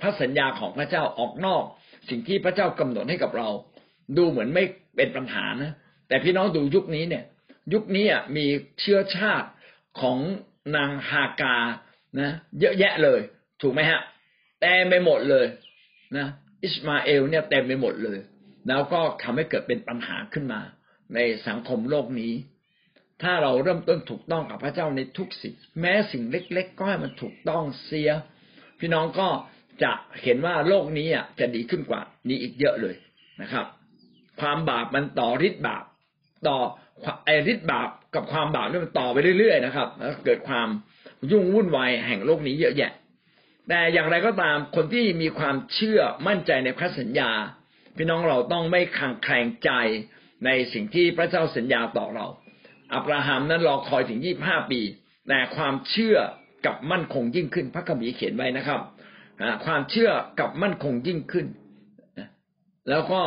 [0.00, 1.62] พระสัญญาของพระเจ้าออกนอก
[2.08, 3.48] สิ่งที่พระเจ้ากำหนดให้กับเรา
[4.16, 4.64] ดูเหมือนไม่
[4.96, 5.72] เป็นปัญหานะ
[6.08, 7.24] แต่พี่น้องดูยุคนี้เนี่ย
[7.72, 8.06] ยุคนี้
[8.36, 8.46] มี
[8.80, 9.48] เชื้อชาติ
[10.00, 10.18] ของ
[10.76, 11.56] นางฮากา
[12.20, 13.20] นะ เยอะแยะเลย
[13.62, 14.00] ถูกไหมฮะ
[14.60, 15.46] เต็มไปหมดเลย
[16.16, 16.26] นะ
[16.62, 18.18] อิสมาเอลเนี่ยเต็มไปหมดเลย
[18.68, 20.60] แล้วก็ทำให้เกิดเป็นปัญหาขึ้นมา
[21.14, 22.32] ในสังคมโลกนี้
[23.22, 28.10] ถ้าเราเริ่มต้นถูกต้องกับพระเจ้าในทุกสิ่งแม้สิ่งเล็ก ๆ ก็ให้มันถูกต้องเสีย
[28.78, 29.28] พี่น้องก็
[29.82, 29.92] จะ
[30.22, 32.94] เห็นว่าโลกนี้อะจะดีขึ้นกว่า นี้อีกเยอะเลย
[33.42, 33.66] นะครับ
[34.40, 35.84] ความบาปมันต่อฤทธิ์บาป
[36.48, 36.58] ต่อ
[37.24, 40.68] ไอฤทธิ์บาปกับความบาปนี่มันต่อไปเรื่อยๆนะครับแล้วเกิดความ
[41.30, 42.92] ยุ่งวุ่นวายแห่งโลกนี้เยอะแยะ
[43.68, 47.30] แต่อย่างไรก็ตามคนที่มีความเชื่อมั่นใจในพระสัญญา
[47.96, 49.70] พี่น้องเราต้องไม่ขังแคลงใจ
[50.46, 52.26] ในสิ่งที่พระเจ้าสัญญาต่อเรา
[52.94, 54.80] อับราฮัมนั้นรอคอยถึงยี่บห้าปี
[55.28, 56.16] แต่ความเชื่อ
[56.66, 58.80] กับมั่นคงยิ่งขึ้น พระคัมภีร์เขียนไว้นะครับ
[59.64, 61.46] ความเชื่อกับมั่นคงยิ่งขึ้น
[62.90, 63.20] แล้วก็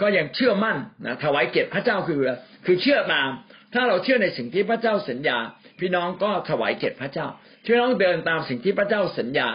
[0.00, 2.20] ก็ยังเชื่อมั่นนะถวายเกียรติพระเจ้าคือ
[2.66, 3.28] คือเชื่อตาม
[3.74, 5.38] ถ้าเราเชื่อในสิ่งที่พระเจ้าสัญญา
[5.80, 7.26] พี่น้องก็ถวายเกียรติพระเจ้า
[7.66, 9.48] พี่น้องเดินตามสิ่งที่พระเจ้าสัญญา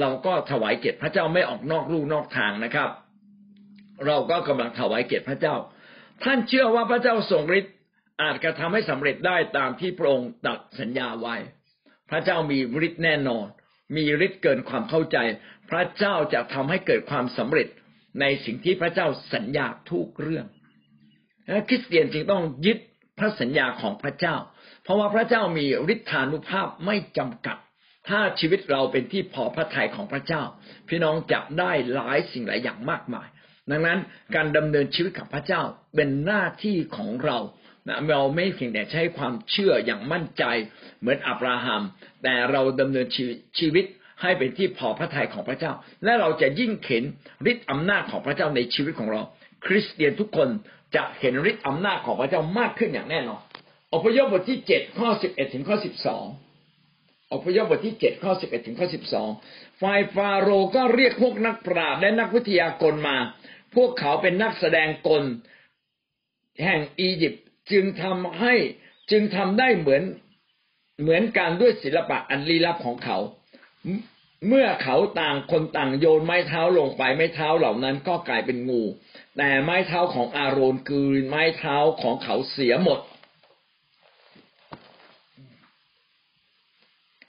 [0.00, 2.90] เราก็ถวายเกียรติพระเจ้าไม่ออกนอกลู่นอกทางนะครับ
[4.06, 5.56] เราก็กำลังถวายเกียรติพระเจ้า
[6.24, 7.74] ท่านเชื่อว่าพระเจ้าทรงฤทธิ์
[8.22, 11.36] อาจกระทำให้สำเร็จได้ตามที่พระองค์ตัดสัญญาไว้
[12.10, 13.46] พระเจ้ามีฤทธิ์แน่นอน
[13.96, 15.16] มีฤทธิ์เกินความเข้าใจ
[15.70, 17.68] พระเจ้าจะทำให้เกิดความสำเร็จ
[18.20, 20.46] ในสิ่งที่พระเจ้าสัญญาทุกเรื่อง
[21.68, 22.78] คริสเตียนจึงต้องยึด
[23.18, 24.36] พระสัญญาของพระเจ้า
[24.82, 27.56] เพราะว่าพระเจ้ามีฤทธานุภาพไม่จำกัด
[28.08, 30.42] ถ้าชีวิตเราเป็นที่พอพระทัยของพระเจ้า
[30.88, 33.28] พี่น้องจะได้หลายสิ่งหลายอย่างมากมาย
[33.70, 33.98] ดังนั้น
[34.34, 35.62] การดำเนินชีวิตกับพระเจ้า
[35.94, 37.38] เป็นหน้าที่ของเรา
[37.88, 40.44] นะเราไม่เพียงแต่ใช้ความเชื่ออย่างมั่นใจ
[41.00, 41.82] เหมือนอับราฮัม
[42.22, 43.06] แต่เราดำเนิน
[43.58, 43.84] ชีวิต
[44.22, 45.72] ให้เป็นที่พอพระทัยของพระเจ้า
[46.04, 47.04] และเราจะยิ่งเห็น
[47.50, 49.22] ฤทธิ์อำนาจของพระเจ้าในชีวิตของเรา
[49.66, 50.48] คริสเตียนทุกคน
[50.96, 53.40] จะเห็นฤทธิ์อำนาจของพระเจ้ามากขึ้นอย่างแน่นอน
[53.94, 56.24] อพยพบทที่เจ็ดข้อสิบเอ็ดถึงข้อสิบสอง
[57.32, 59.28] อพยพบทที่เจ็ดข้อสิบเอ็ดถึงข้อสิบสอง
[59.80, 63.16] ฝ่ายฟาโรก็เรียกพวกนักปราชญ์และนักวิทยากรมา
[63.76, 65.24] พวกเขาเป็นนักแสดงกล
[66.62, 68.54] แห่งอียิปต์จึงทำให้
[69.10, 70.02] จึงทำได้เหมือน
[71.00, 73.18] เหมือนการด้วยศิลปะอันลี้ลับของเขา
[74.48, 78.82] เมื่อเขาต่างคนต่างโยนไม้เท้าลงไปไม้เท้าเหล่านั้นก็กลายเป็นงู
[79.36, 83.00] แต่ไม้เท้าของอาโรนคือไม้เท้าของเขาเสียหมด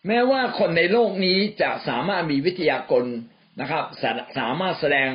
[0.07, 3.05] แม้ว่าคนในโลกนี้จะสามารถมีวิทยากร
[3.59, 3.85] นะครับ
[4.37, 5.09] สามารถแสดง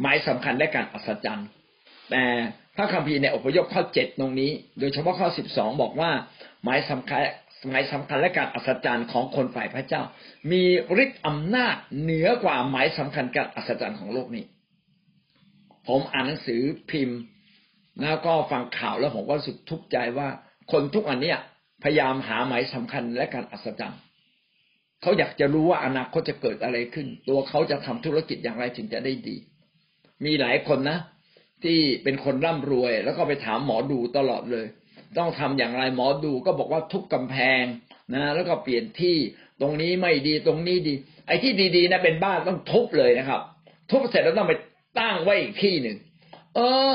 [0.00, 1.48] หมายสำคัญและการอัศจรรย์
[2.10, 2.24] แต่
[2.76, 6.10] พระคัมภีร์ในอพยพข้อเจ็ดตรงนี้ โดยเฉพาะข้อสิบสองบอกว่า
[6.64, 7.20] หมายสำคัญ
[7.68, 10.02] หมายสำคัญและการอัศจรรย์ของคนฝ่ายพระเจ้า
[10.50, 10.62] มี
[11.02, 14.44] ฤทธิ์อำนาจเหนือกว่าหมายสำคัญการอัศจรรย์ของโลกนี้
[15.88, 17.18] ผมอ่านหนังสือพิมพ์
[18.02, 20.28] แล้วก็ฟังข่าวแล้วผมก็รู้สึกทุกข์ใจว่า
[20.72, 21.38] คนทุกอันเนี้ย
[21.82, 24.00] พยายามหาหมายสำคัญและการอัศจรรย์
[25.02, 29.36] เขาอยากจะรู้ว่าอนาคตจะเกิดอะไรขึ้น ตัวเขาจะทำธุรกิจอย่างไรถึงจะได้ดี
[30.24, 30.98] มีหลายคนนะ
[31.64, 34.66] ที่เป็นคนร่ำรวย แล้วก็ไปถามหมอดูตลอดเลย
[35.18, 37.64] ต้องทำอย่างไรหมอดูก็บอกว่าทุบกำแพง
[38.14, 39.16] นะ แล้วก็เปลี่ยนที่
[39.60, 40.94] ตรงนี้ไม่ดีตรงนี้ดี
[41.26, 43.40] ไอ้ที่ดีๆนะเป็นบ้านต้องทุบเลยนะครับ
[43.90, 44.54] ทุบเสร็จแล้วต้องไป
[44.98, 45.96] ตั้งไว้อีกที่หนึ่ง
[46.56, 46.60] เอ
[46.90, 46.92] อ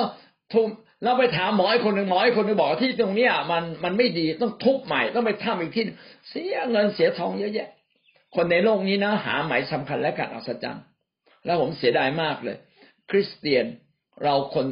[0.54, 0.68] ทุบ
[1.04, 5.84] เราไปถามหมออีกคนหนึ่งหมออีกคนหนึ่งบอกที่ตรงเนี้ยมันมันไม่ดีต้องทุบใหม่ต้องไปทำอีกที่
[6.30, 7.70] เสียเงินเสียทองเยอะแยะ
[8.36, 10.84] คนในโลกนี้นะ หาหมายสำคัญและการอัศจรรย์
[11.46, 12.58] แล้วผมเสียดายมากเลย
[13.10, 13.66] คริสเตียน
[14.24, 14.66] เราคน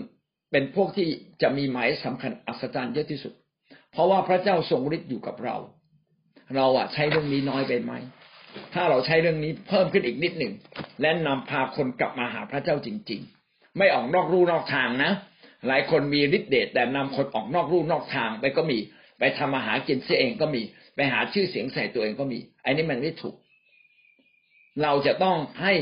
[0.52, 1.08] เป็นพวกที่
[1.42, 3.34] จะมีหมายสำคัญอัศจรรย์เยอะที่สุด
[3.92, 5.56] เพราะว่าพระเจ้าทรงฤทธิ์อยู่กับเรา
[6.56, 7.92] เราอะใช้เรื่องนี้น้อยไปไหม
[8.74, 10.54] ถ้าเราใช้เรื่องนี้เพิ่มขึ้นอีกนิดหนึ่ง
[11.02, 15.12] และนำพาคนกลับมาหาพระเจ้าจริง ๆ ไม่ออกนอกรูนอกทางนะ
[15.68, 18.78] หลายคนมีฤทธิ์เดชแต่นำคนออกนอกรูนอกทางไปก็มี
[19.20, 20.62] ไปทำอาหากินเสียเองก็มี
[20.96, 23.36] ไปหาชื่อเสียงใส่ตัวเองก็มีอันนี้มันไม่ถูก
[24.84, 25.74] เราจะต้องให้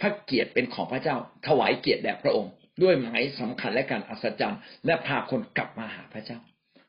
[0.00, 1.16] พระเกียรติเป็นของพระเจ้า
[1.46, 6.38] ถวายเกียรติแด่พระองค์ ด้วยหมายสำคัญและการอัศจรรย์ และพาคนกลับมาหาพระเจ้า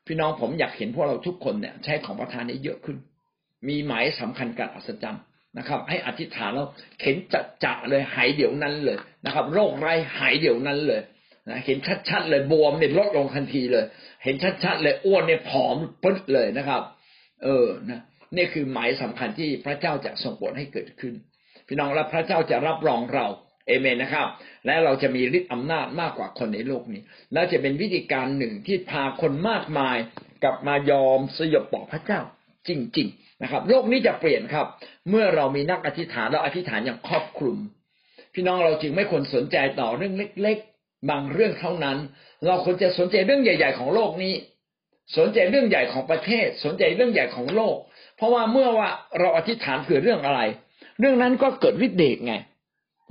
[0.06, 2.96] พี่น้องผมอยากเห็นพวกเราทุกคนเนี่ย ใช้ของประทานนี้เยอะขึ้น
[3.68, 5.22] มีหมายสำคัญการอัศจรรย์
[5.58, 6.68] นะครับ ให้อธิษฐานแล้ว
[7.00, 9.86] เข็นจัดจะเลยหายเดี๋ยวนั้นเลยนะครับ โรคไร
[10.18, 11.00] หายเดี๋ยวนั้นเลย
[11.48, 11.78] นะเห็น
[12.08, 13.84] ชัดๆเลยบวมเนี่ยลดลงทันทีเลย
[14.24, 16.82] เห็นชัดๆเลยอ้วนเนี่ยผอมปึ๊ดเลยนะครับ
[17.44, 18.00] เออนะ
[18.36, 21.14] นี่คือหมายสำคัญที่พระเจ้าจะส่งผลให้เกิดขึ้น
[21.68, 23.26] พี่น้องและพระเจ้าจะรับรองเรา
[23.66, 24.26] เอเมนนะครับ
[24.66, 27.00] และเราจะมีฤทธิ์อำนาจมากกว่าคนในโลกนี้
[27.32, 29.96] และจะเป็นวิธีการหนึ่งที่พาคนมากมาย
[30.42, 32.20] กลับมายอมสยบต่อพระเจ้า
[32.68, 34.66] จริง ๆนะครับ โลกนี้จะเปลี่ยนครับ
[35.10, 37.58] เมื่อเรามีนักอธิษฐานแล้วอธิษฐานอย่างครอบคลุม
[38.34, 41.98] พี่น้องเราจึงไม่ควรสนใจต่อเรื่องเล็ก ๆ บางเรื่องเท่านั้น
[42.46, 44.34] เราควรจะสนใจเรื่องใหญ่ ๆ ของโลกนี้
[45.18, 47.76] สนใจเรื่องใหญ่ของประเทศ สนใจเรื่องใหญ่ของโลก
[48.16, 48.88] เพราะว่าเมื่อว่า
[49.18, 50.40] เราอธิษฐานเผื่อเรื่องอะไร
[51.00, 52.34] เรื่องนั้นก็เกิดฤทธิ์เดชไง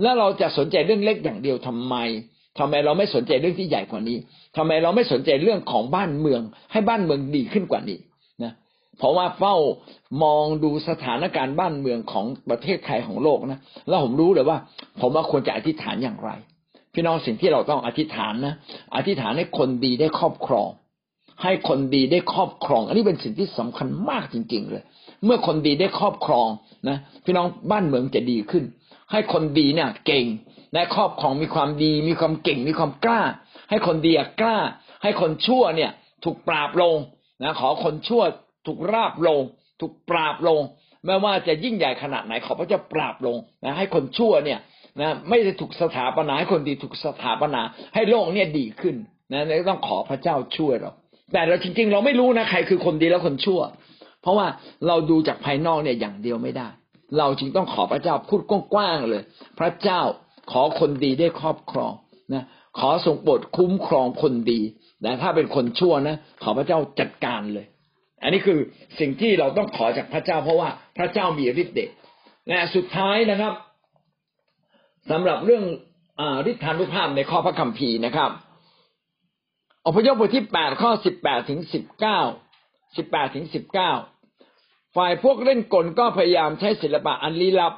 [0.01, 1.95] แล้วเราจะสนใจเรื่องเล็กอย่างเดียวทำไม
[2.59, 4.17] ทำไมเราไม่สนใจเรื่องที่ใหญ่กว่านี้
[4.57, 7.99] ทำไมเราไม่สนใจเรื่องของบ้านเมือง ให้บ้านเมืองดีขึ้นกว่านี้
[8.43, 8.53] นะ
[8.97, 9.55] เพราะว่าเฝ้า
[10.23, 14.57] มองดูสถานการณ์บ้านเมืองของประเทศไทยของโลกนะแล้วผมรู้เลยว่า
[15.01, 16.29] ผมว่าควรจะอธิษฐานอย่างไร
[16.93, 18.53] พี่น้องสิ่งที่เราต้องอธิษฐานนะ
[18.95, 20.69] อธิษฐานให้คนดีได้ครอบครอง
[21.43, 24.83] ให้คนดีได้ครอบครอง อันนี้เป็นสิ่งที่สำคัญมากจริง ๆ เลย
[25.26, 26.47] เมื่อคนดีได้ครอบครอง
[26.89, 28.63] นะพี่น้องบ้านเมืองจะดีขึ้น
[29.11, 30.26] ให้คนดีเนี่ยเก่ง
[30.74, 33.22] และครอบครองมีความดี มีความเก่ง มีความกล้า
[33.70, 34.11] ให้คนดี
[34.41, 34.57] กล้า
[35.03, 35.91] ให้คนชั่วเนี่ย
[36.24, 36.95] ถูกปราบลง
[37.43, 38.22] นะขอคนชั่ว
[38.68, 39.41] ถูกราบลง
[39.82, 40.61] ถูกปราบลง
[41.05, 44.59] ไม่ว่าจะยิ่งใหญ่ขนาดไหนขอพระเจ้าปราบลงนะให้คนชั่วเนี่ย
[45.01, 47.61] นะไม่ได้ถูกสถาปนาให้คนดีถูกสถาปนา
[47.95, 48.95] ให้โลกเนี่ยดีขึ้น
[49.32, 50.91] นะต้องขอพระเจ้าช่วยเรา
[51.34, 53.59] แต่เราจริง ๆ เราไม่รู้นะใครคือคนดีแล้วคนชั่ว
[54.28, 54.47] ราะว่า
[54.88, 56.67] เราดูจากภายนอกเนี่ยอย่างเดียวไม่ได้
[57.17, 58.41] เราจึงต้องขอพระเจ้าพูด
[58.73, 59.23] กว้างๆเลย
[59.59, 60.01] พระเจ้า
[60.51, 61.93] ขอคนดีได้ครอบครอง
[62.34, 62.43] นะ
[62.80, 64.59] ขอทรงโปรดคุ้มครองคนดี
[65.01, 67.65] แต่ถ้าเป็นคนชั่วนะขอพระเจ้าจัดการเลย
[68.23, 68.59] อันนี้คือ
[68.99, 71.89] สิ่งที่เราต้องขอจากพระเจ้า เพราะว่าพระเจ้ามีฤทธิ์เดช
[72.47, 73.53] และสุดท้ายนะครับ
[75.11, 75.63] สำหรับเรื่อง
[76.51, 78.32] ฤทธานุภาพในข้อพระคัมภีร์นะครับ
[79.86, 82.19] อพยพบทที่แปดข้อสิบแปดถึงสิบเก้า
[82.97, 83.91] สิบแปดถึงสิบเก้า
[84.97, 87.73] ฝ่ายพวกเล่นกลก็พยายามใช้ศิลปะอันลี้ลับ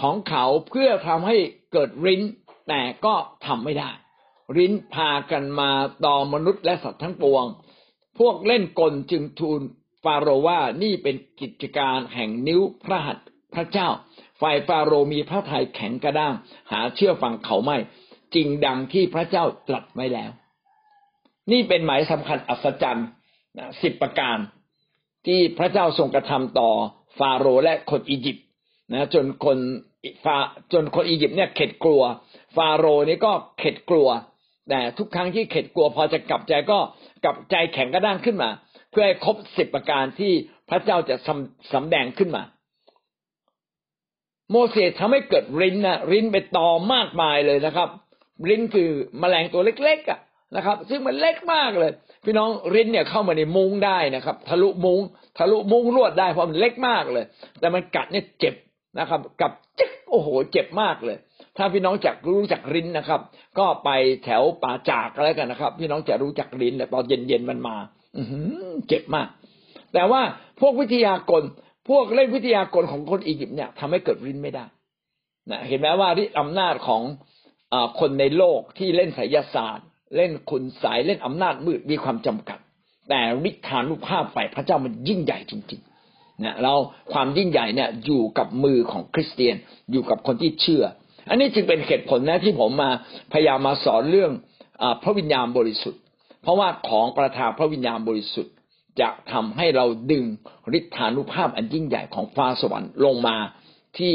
[0.00, 1.36] ของเขาเพื่อทำให้
[1.72, 2.22] เกิดริ้น
[2.68, 3.14] แต่ก็
[3.46, 3.90] ทำไม่ได้
[4.56, 5.70] ริ้นพากันมา
[6.04, 7.44] ต่อมนุษย์และสัตว์ทั้งปวง
[8.18, 9.60] พวกเล่นกลจึงทูล
[10.04, 13.88] ฟาโรว่านี่เป็นกิจการแห่งนิ้วพระหัตถ์พระเจ้า
[14.40, 16.34] ฝ่ายฟาโรมีพระทัยแข็งกระด้าง
[16.72, 17.76] หาเชื่อฟังเขาไม่
[18.34, 20.30] จริงดังที่พระเจ้าตรัสไว้แล้ว
[21.50, 23.08] นี่เป็นหมายสำคัญอัศจรรย์
[23.82, 24.38] สิบประการ
[25.26, 26.70] ที่พระเจ้าทรงกระทำต่อ
[27.18, 28.46] ฟาโรห์และคนอียิปต์
[28.92, 29.58] นะจนคน
[30.24, 30.36] ฟา
[30.72, 32.02] จนคนอียิปต์เนี่ยเข็ดกลัว
[32.56, 34.08] ฟาโรห์นี่ก็เข็ดกลัว
[34.68, 36.78] แต่ทุกครั้งที่เข็ดกลัว พอจะกลับใจก็
[37.24, 38.50] กลับใจแข็งกระด้างขึ้นมา
[38.90, 40.32] เพื่อให้ครบสิบประการที่
[40.70, 41.16] พระเจ้าจะ
[41.72, 42.42] สำแดงขึ้นมา
[44.50, 47.88] โมเสสทำให้เกิดริ้นนะริ้นไปตอมากมายเลยนะครับ
[48.48, 48.90] ริ้นคือ
[49.22, 50.20] มแมลงตัวเล็กๆอะ
[50.56, 51.92] นะครับ ซึ่งมันเล็กมากเลย
[52.24, 55.00] พี่น้องริ้นเนี่ยเข้ามาในมุ้งได้นะครับ ทะลุมุ้ง
[55.38, 57.24] ทะลุมุ้งลวดได้เพราะมันเล็กมากเลย
[57.60, 58.54] แต่มันกัดเนี่ยเจ็บ
[58.98, 61.16] นะครับ กับจิ๊กโอ้โห เจ็บมากเลย
[61.56, 63.20] ถ้าพี่น้องจักรู้จักริ้นนะครับ
[63.58, 63.90] ก็ไป
[64.24, 67.76] แถวป่าจากอะไรกันนะครับ พี่น้องจะรู้จักริ้นแต่ตอนเย็นๆมันมา
[68.16, 68.22] อื
[68.88, 69.28] เจ็บมาก
[69.94, 70.22] แต่ว่า
[70.60, 71.42] พวกวิทยากร
[71.88, 74.64] พวกเล่นวิทยากรของคนอียิปต์เนี่ยทำให้เกิดริ้นไม่ได้
[75.50, 77.02] นะเห็นไหมว่าฤทธิอำนาจของ
[77.72, 79.86] อคนในโลกที่เล่นไสยศาสตร์
[80.16, 82.58] เล่นคุณสายเล่นอำนาจมืดมีความจำกัด
[83.08, 86.74] แต่ฤทธานุภาพฝ่ายพระเจ้ามันยิ่งใหญ่จริงๆนะเรา
[87.12, 89.56] ความยิ่งใหญ่เนี่ยอยู่กับมือของคริสเตียน
[89.90, 90.84] อยู่กับคนที่เชื่อ
[91.28, 92.90] อันนี้จึงเป็นเหตุผลนะที่ผมมา
[93.32, 94.32] พยายามมาสอนเรื่อง
[94.82, 96.00] อพระวิญญาณบริสุทธิ์
[96.42, 98.54] เพราะว่าของประทานพระวิญญาณบริสุทธิ์
[99.00, 100.24] จะทำให้เราดึง
[100.78, 103.36] ฤทธานุภาพอันยิ่งใหญ่ของฟ้าสวรรค์ลงมา
[103.98, 104.12] ที่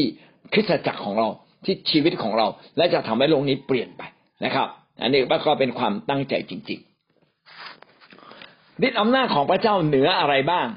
[0.54, 1.30] คริสตจักรของเรา
[1.66, 4.02] ที่ชีวิตของเรา และจะทำให้โลกนี้เปลี่ยนไป
[4.46, 4.68] นะครับ
[5.02, 10.68] อันนี้ก็เป็นความตั้งใจจริงๆฤทธิอำนาจของพระเจ้าเหนืออะไรบ้าง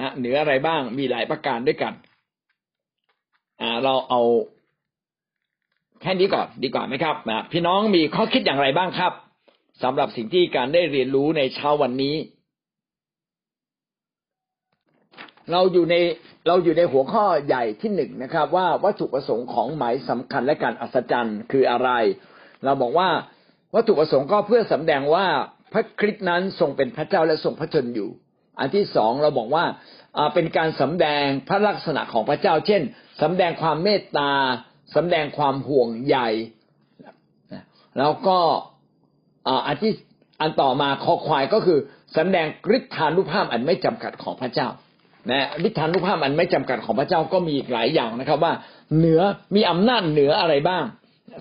[0.00, 1.92] นะเหนืออะไรบ้างมีหลายประการด้วยกัน
[3.60, 4.20] อ่าเราเอา
[6.00, 9.12] แค่นี้ก่อนดีกว่าไหมครับนะพี่น้องมีข้อคิดอย่างไรบ้างครับ
[9.82, 12.16] สำหรับสิ่งที่การได้เรียนรู้ในเช้าวันนี้
[15.52, 15.94] เราอยู่ใน
[16.46, 21.90] เราอยู่ในหัวข้อใหญ่ที่หนึ่งนะครับ ว่าวัตถุประสงค์ของหมายสำคัญและการอัศจรรย์คืออะไร
[22.64, 23.08] เราบอกว่า
[23.74, 25.26] วัตถุประสงค์ก็เพื่อสำแดงว่า
[25.72, 28.10] พระคริสต์นั้นทรงเป็นพระเจ้าและทรงพระชนอยู่
[28.58, 29.64] อันที่สองเราบอกว่า
[30.34, 32.82] เป็นการสำแดงพระลักษณะของพระเจ้า เช่น
[33.22, 34.30] สำแดงความเมตตา
[34.94, 36.18] สำแดงความห่วงใย
[37.98, 38.38] แล้วก็
[39.66, 39.92] อันที่
[40.40, 41.78] อันต่อมาคอควายก็คือ
[42.16, 42.46] สำแดง
[42.76, 44.68] ฤทธานุภาพอันไม่จำกัดของพระเจ้า
[45.30, 48.52] นะฤทธานุภาพอันไม่จำกัดของพระเจ้าก็มีหลายอย่างนะครับ ว่า
[48.96, 49.20] เหนือ
[49.54, 50.84] มีอำนาจเหนืออะไรบ้าง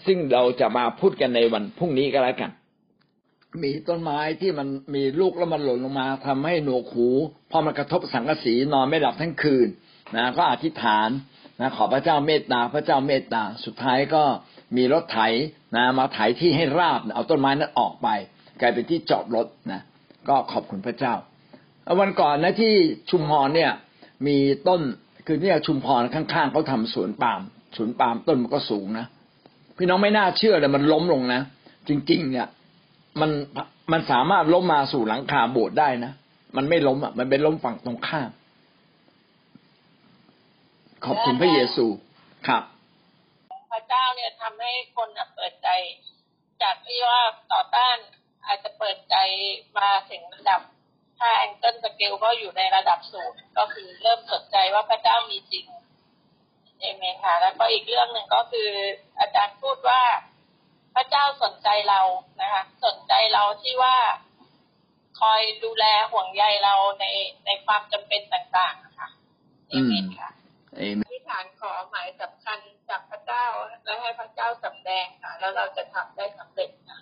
[0.05, 2.51] ซึ่งเราจะมาพูดกันในวันพรุ่งนี้ก็แล้วกัน
[3.63, 7.09] มีต้นไม้ที่มันมีลูกแล้วมันหล่นลงมาทำให้หนวกหู
[7.51, 9.67] พอมันกระทบสังกะสีนอนไม่หลับทั้งคืน
[10.15, 11.09] นะก็อธิษฐาน
[11.59, 14.23] นะขอพระเจ้าเมตตาพระเจ้าเมตตาสุดท้ายก็
[14.77, 15.19] มีรถไถ
[15.75, 18.07] นะมาไถที่ให้ราบเอาต้นไม้นั้นออกไป
[18.59, 19.81] กลายเป็นที่จอดรถนะ
[20.29, 21.13] ก็ขอบคุณพระเจ้า
[21.99, 22.73] วันก่อนนะที่
[23.09, 23.71] ชุมพรเนี่ย
[24.27, 24.37] มี
[24.67, 24.81] ต้น
[25.27, 27.41] คือเนี่ยชุมพรข้างๆเขาทาสวนปาล์ม
[27.77, 29.07] สวนปาล์มต้นมันก็สูงนะ
[29.77, 31.41] พี่น้องไม่น่าเชื่อเลยมันล้มลงนะ
[31.87, 32.47] จริง ๆ เนี่ย
[33.21, 33.31] มัน
[33.91, 36.11] มันสามารถล้มมาสู่หลังคาโบสถ์ได้นะ
[36.55, 38.29] มันไม่ล้มอะ มันเป็นล้มฝั่งตรงข้าม
[41.05, 41.85] ขอบคุณพระเยซู
[42.47, 42.63] ครับ
[43.71, 45.69] พระเจ้าเนี่ยทำให้คนเปิดใจ
[46.61, 47.21] จากที่ว่า
[47.51, 47.97] ต่อต้าน
[48.45, 49.15] อาจจะเปิดใจ
[49.77, 50.61] มาถึงระดับ
[51.19, 55.65] ถ้า Engel scale ก็อยู่ในระดับสูงก็คือเริ่มสนใจว่าพระเจ้ามีจริง
[56.83, 58.69] เอเมนค่ะแล้วก็อีกเรื่องหนึ่งก็คือ
[59.19, 60.01] อาจารย์พูดว่า
[60.95, 62.01] พระเจ้าสนใจเรา
[62.41, 63.97] นะคะ สนใจเราที่ว่า
[65.19, 67.05] คอยดูแลห่วงใยเราใน
[67.45, 69.09] ในความจำเป็นต่างๆค่ะ
[69.69, 70.29] เอเมนค่ะ
[70.77, 72.59] เอเมนอธิษฐานขอหมายสำคัญ
[72.89, 73.45] จากพระเจ้า
[73.85, 76.97] และให้พระเจ้าสำแดงค่ะ แล้วเราจะทำได้สำเร็จค่ะ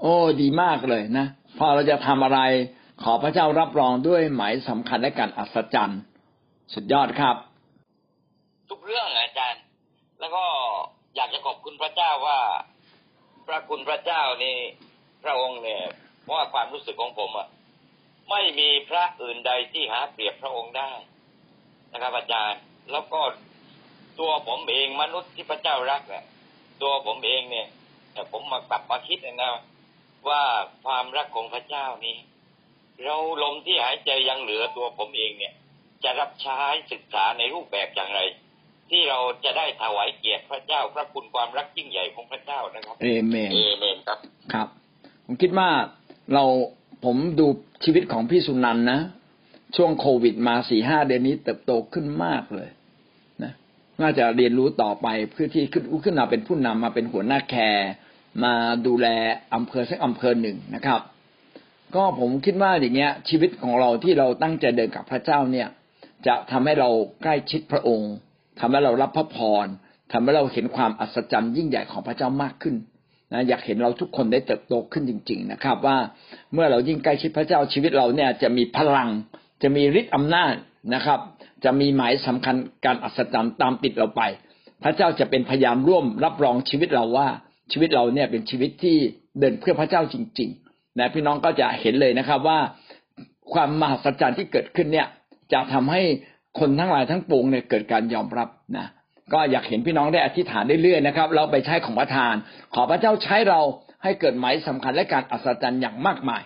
[0.00, 1.26] โอ้ดีมากเลยนะ
[1.58, 2.40] พอเราจะทำอะไร
[3.02, 6.00] ขอพระเจ้ารับรองด้วยหมายสำคัญและการอัศจรรย์
[6.74, 7.36] สุดยอดครับ
[8.70, 9.62] ทุกเรื่องอาจารย์
[10.20, 10.44] แล้วก็
[11.16, 12.38] อยากจะขอบคุณพระเจ้าว่า
[13.46, 14.56] พระคุณพระเจ้านี่
[15.22, 15.82] พระองค์เนี่ย
[16.22, 17.48] เพราะว่าความรู้สึกของผมอะ
[18.30, 20.92] ไม่มีพระอื่นใดที่หาเปรียบพระองค์ได้
[21.92, 22.60] นะครับอาจารย์
[22.92, 23.20] แล้วก็
[24.20, 26.24] ตัวผมเองมนุษย์ที่พระเจ้ารักเนี่ย
[26.82, 27.68] ตัวผมเองเนี่ย
[28.12, 29.54] แต่ผมมากลับมาคิดนะ
[30.28, 30.42] ว่า
[30.84, 32.16] ความรักของพระเจ้านี้
[33.04, 35.54] เราลมที่หายใจยังเหลือตัวผมเองเนี่ย
[36.04, 36.58] จะรับใช้
[36.92, 38.20] ศึกษาในรูปแบบอย่างไร
[38.90, 44.18] ที่เราจะได้ถวายเกียรติพระเจ้า พระคุณความรักยิ่งใหญ่ของพระเจ้านะครับเอเมนเอเมนครับ
[44.52, 44.68] ครับ
[45.26, 45.68] ผมคิดว่า
[46.34, 46.44] เรา
[47.04, 47.46] ผมดู
[47.84, 49.00] ชีวิตของพี่สุนันนะ
[49.76, 52.70] ช่วงโควิดมาสี่ห้าเดือนนี้เติบโตขึ้นมากเลย
[53.42, 53.52] นะ
[54.00, 57.90] น่าจะเรียนรู้ต่อไปเพื่อที่ขึ้นขึ้นมาเป็นผู้นำมาเป็นหัวหน้าแคร์
[58.44, 58.54] มา
[58.86, 59.06] ดูแล
[59.54, 61.00] อำเภอสักอำเภอหนึ่งนะครับ
[61.94, 65.68] ก็ผมคิดว่าอย่างเงี้ย ชีวิตของเราที่เราตั้งใจเดินกับพระเจ้าเนี่ย
[66.26, 66.90] จะทำให้เรา
[67.22, 68.12] ใกล้ชิดพระองค์
[68.58, 69.66] ทำให้เรารับพระพร
[70.12, 72.74] ทำให้เราเห็นความอัศจรรย์ยิ่งใหญ่ของพระเจ้ามากขึ้น
[73.32, 75.96] นะอยากเห็นเราทุกคนได้เติบโตขึ้นจริง ๆ นะครับ ว่า
[76.52, 79.08] เมื่อเรายิ่งใกล้ชิดพระเจ้าชีวิตเราเนี่ยจะมีพลัง
[79.62, 80.54] จะมีฤทธิ์อำนาจ
[80.94, 81.20] นะครับ
[81.64, 84.22] จะมีหมายสำคัญการอัศจรรย์ตามติดเราไป
[84.82, 87.28] พระเจ้าจะเป็นพยานร่วมรับรองชีวิตเราว่า
[87.72, 88.96] ชีวิตเราเนี่ยเป็นชีวิตที่
[89.38, 92.58] เดินเพื่อพระเจ้าจริงๆนะพี่น้องก็จะเห็นเลยนะครับว่า
[93.52, 95.08] ความมหัศจรรย์ที่เกิดขึ้นเนี่ย
[95.52, 96.02] จะทำให้
[96.58, 98.86] คนทั้งหลายทั้งปวงเนี่ยเกิดการยอมรับนะ
[99.32, 102.34] ก็อยากเห็นพี่น้องได้อธิษฐานเรื่อยๆนะครับ เราไปใช้ของประทาน
[102.74, 103.60] ขอพระเจ้าใช้เรา
[104.02, 106.42] ให้เกิดหมายสำคัญและการอัศจรรย์อย่างมากมาย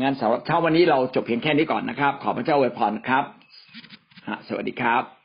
[0.00, 3.24] งานสำหรับเช้าวันนี้เราจบเพียงแค่นี้ก่อนนะครับ ขอพระเจ้าอวยพรครับ
[4.48, 5.17] สวัสดีครับ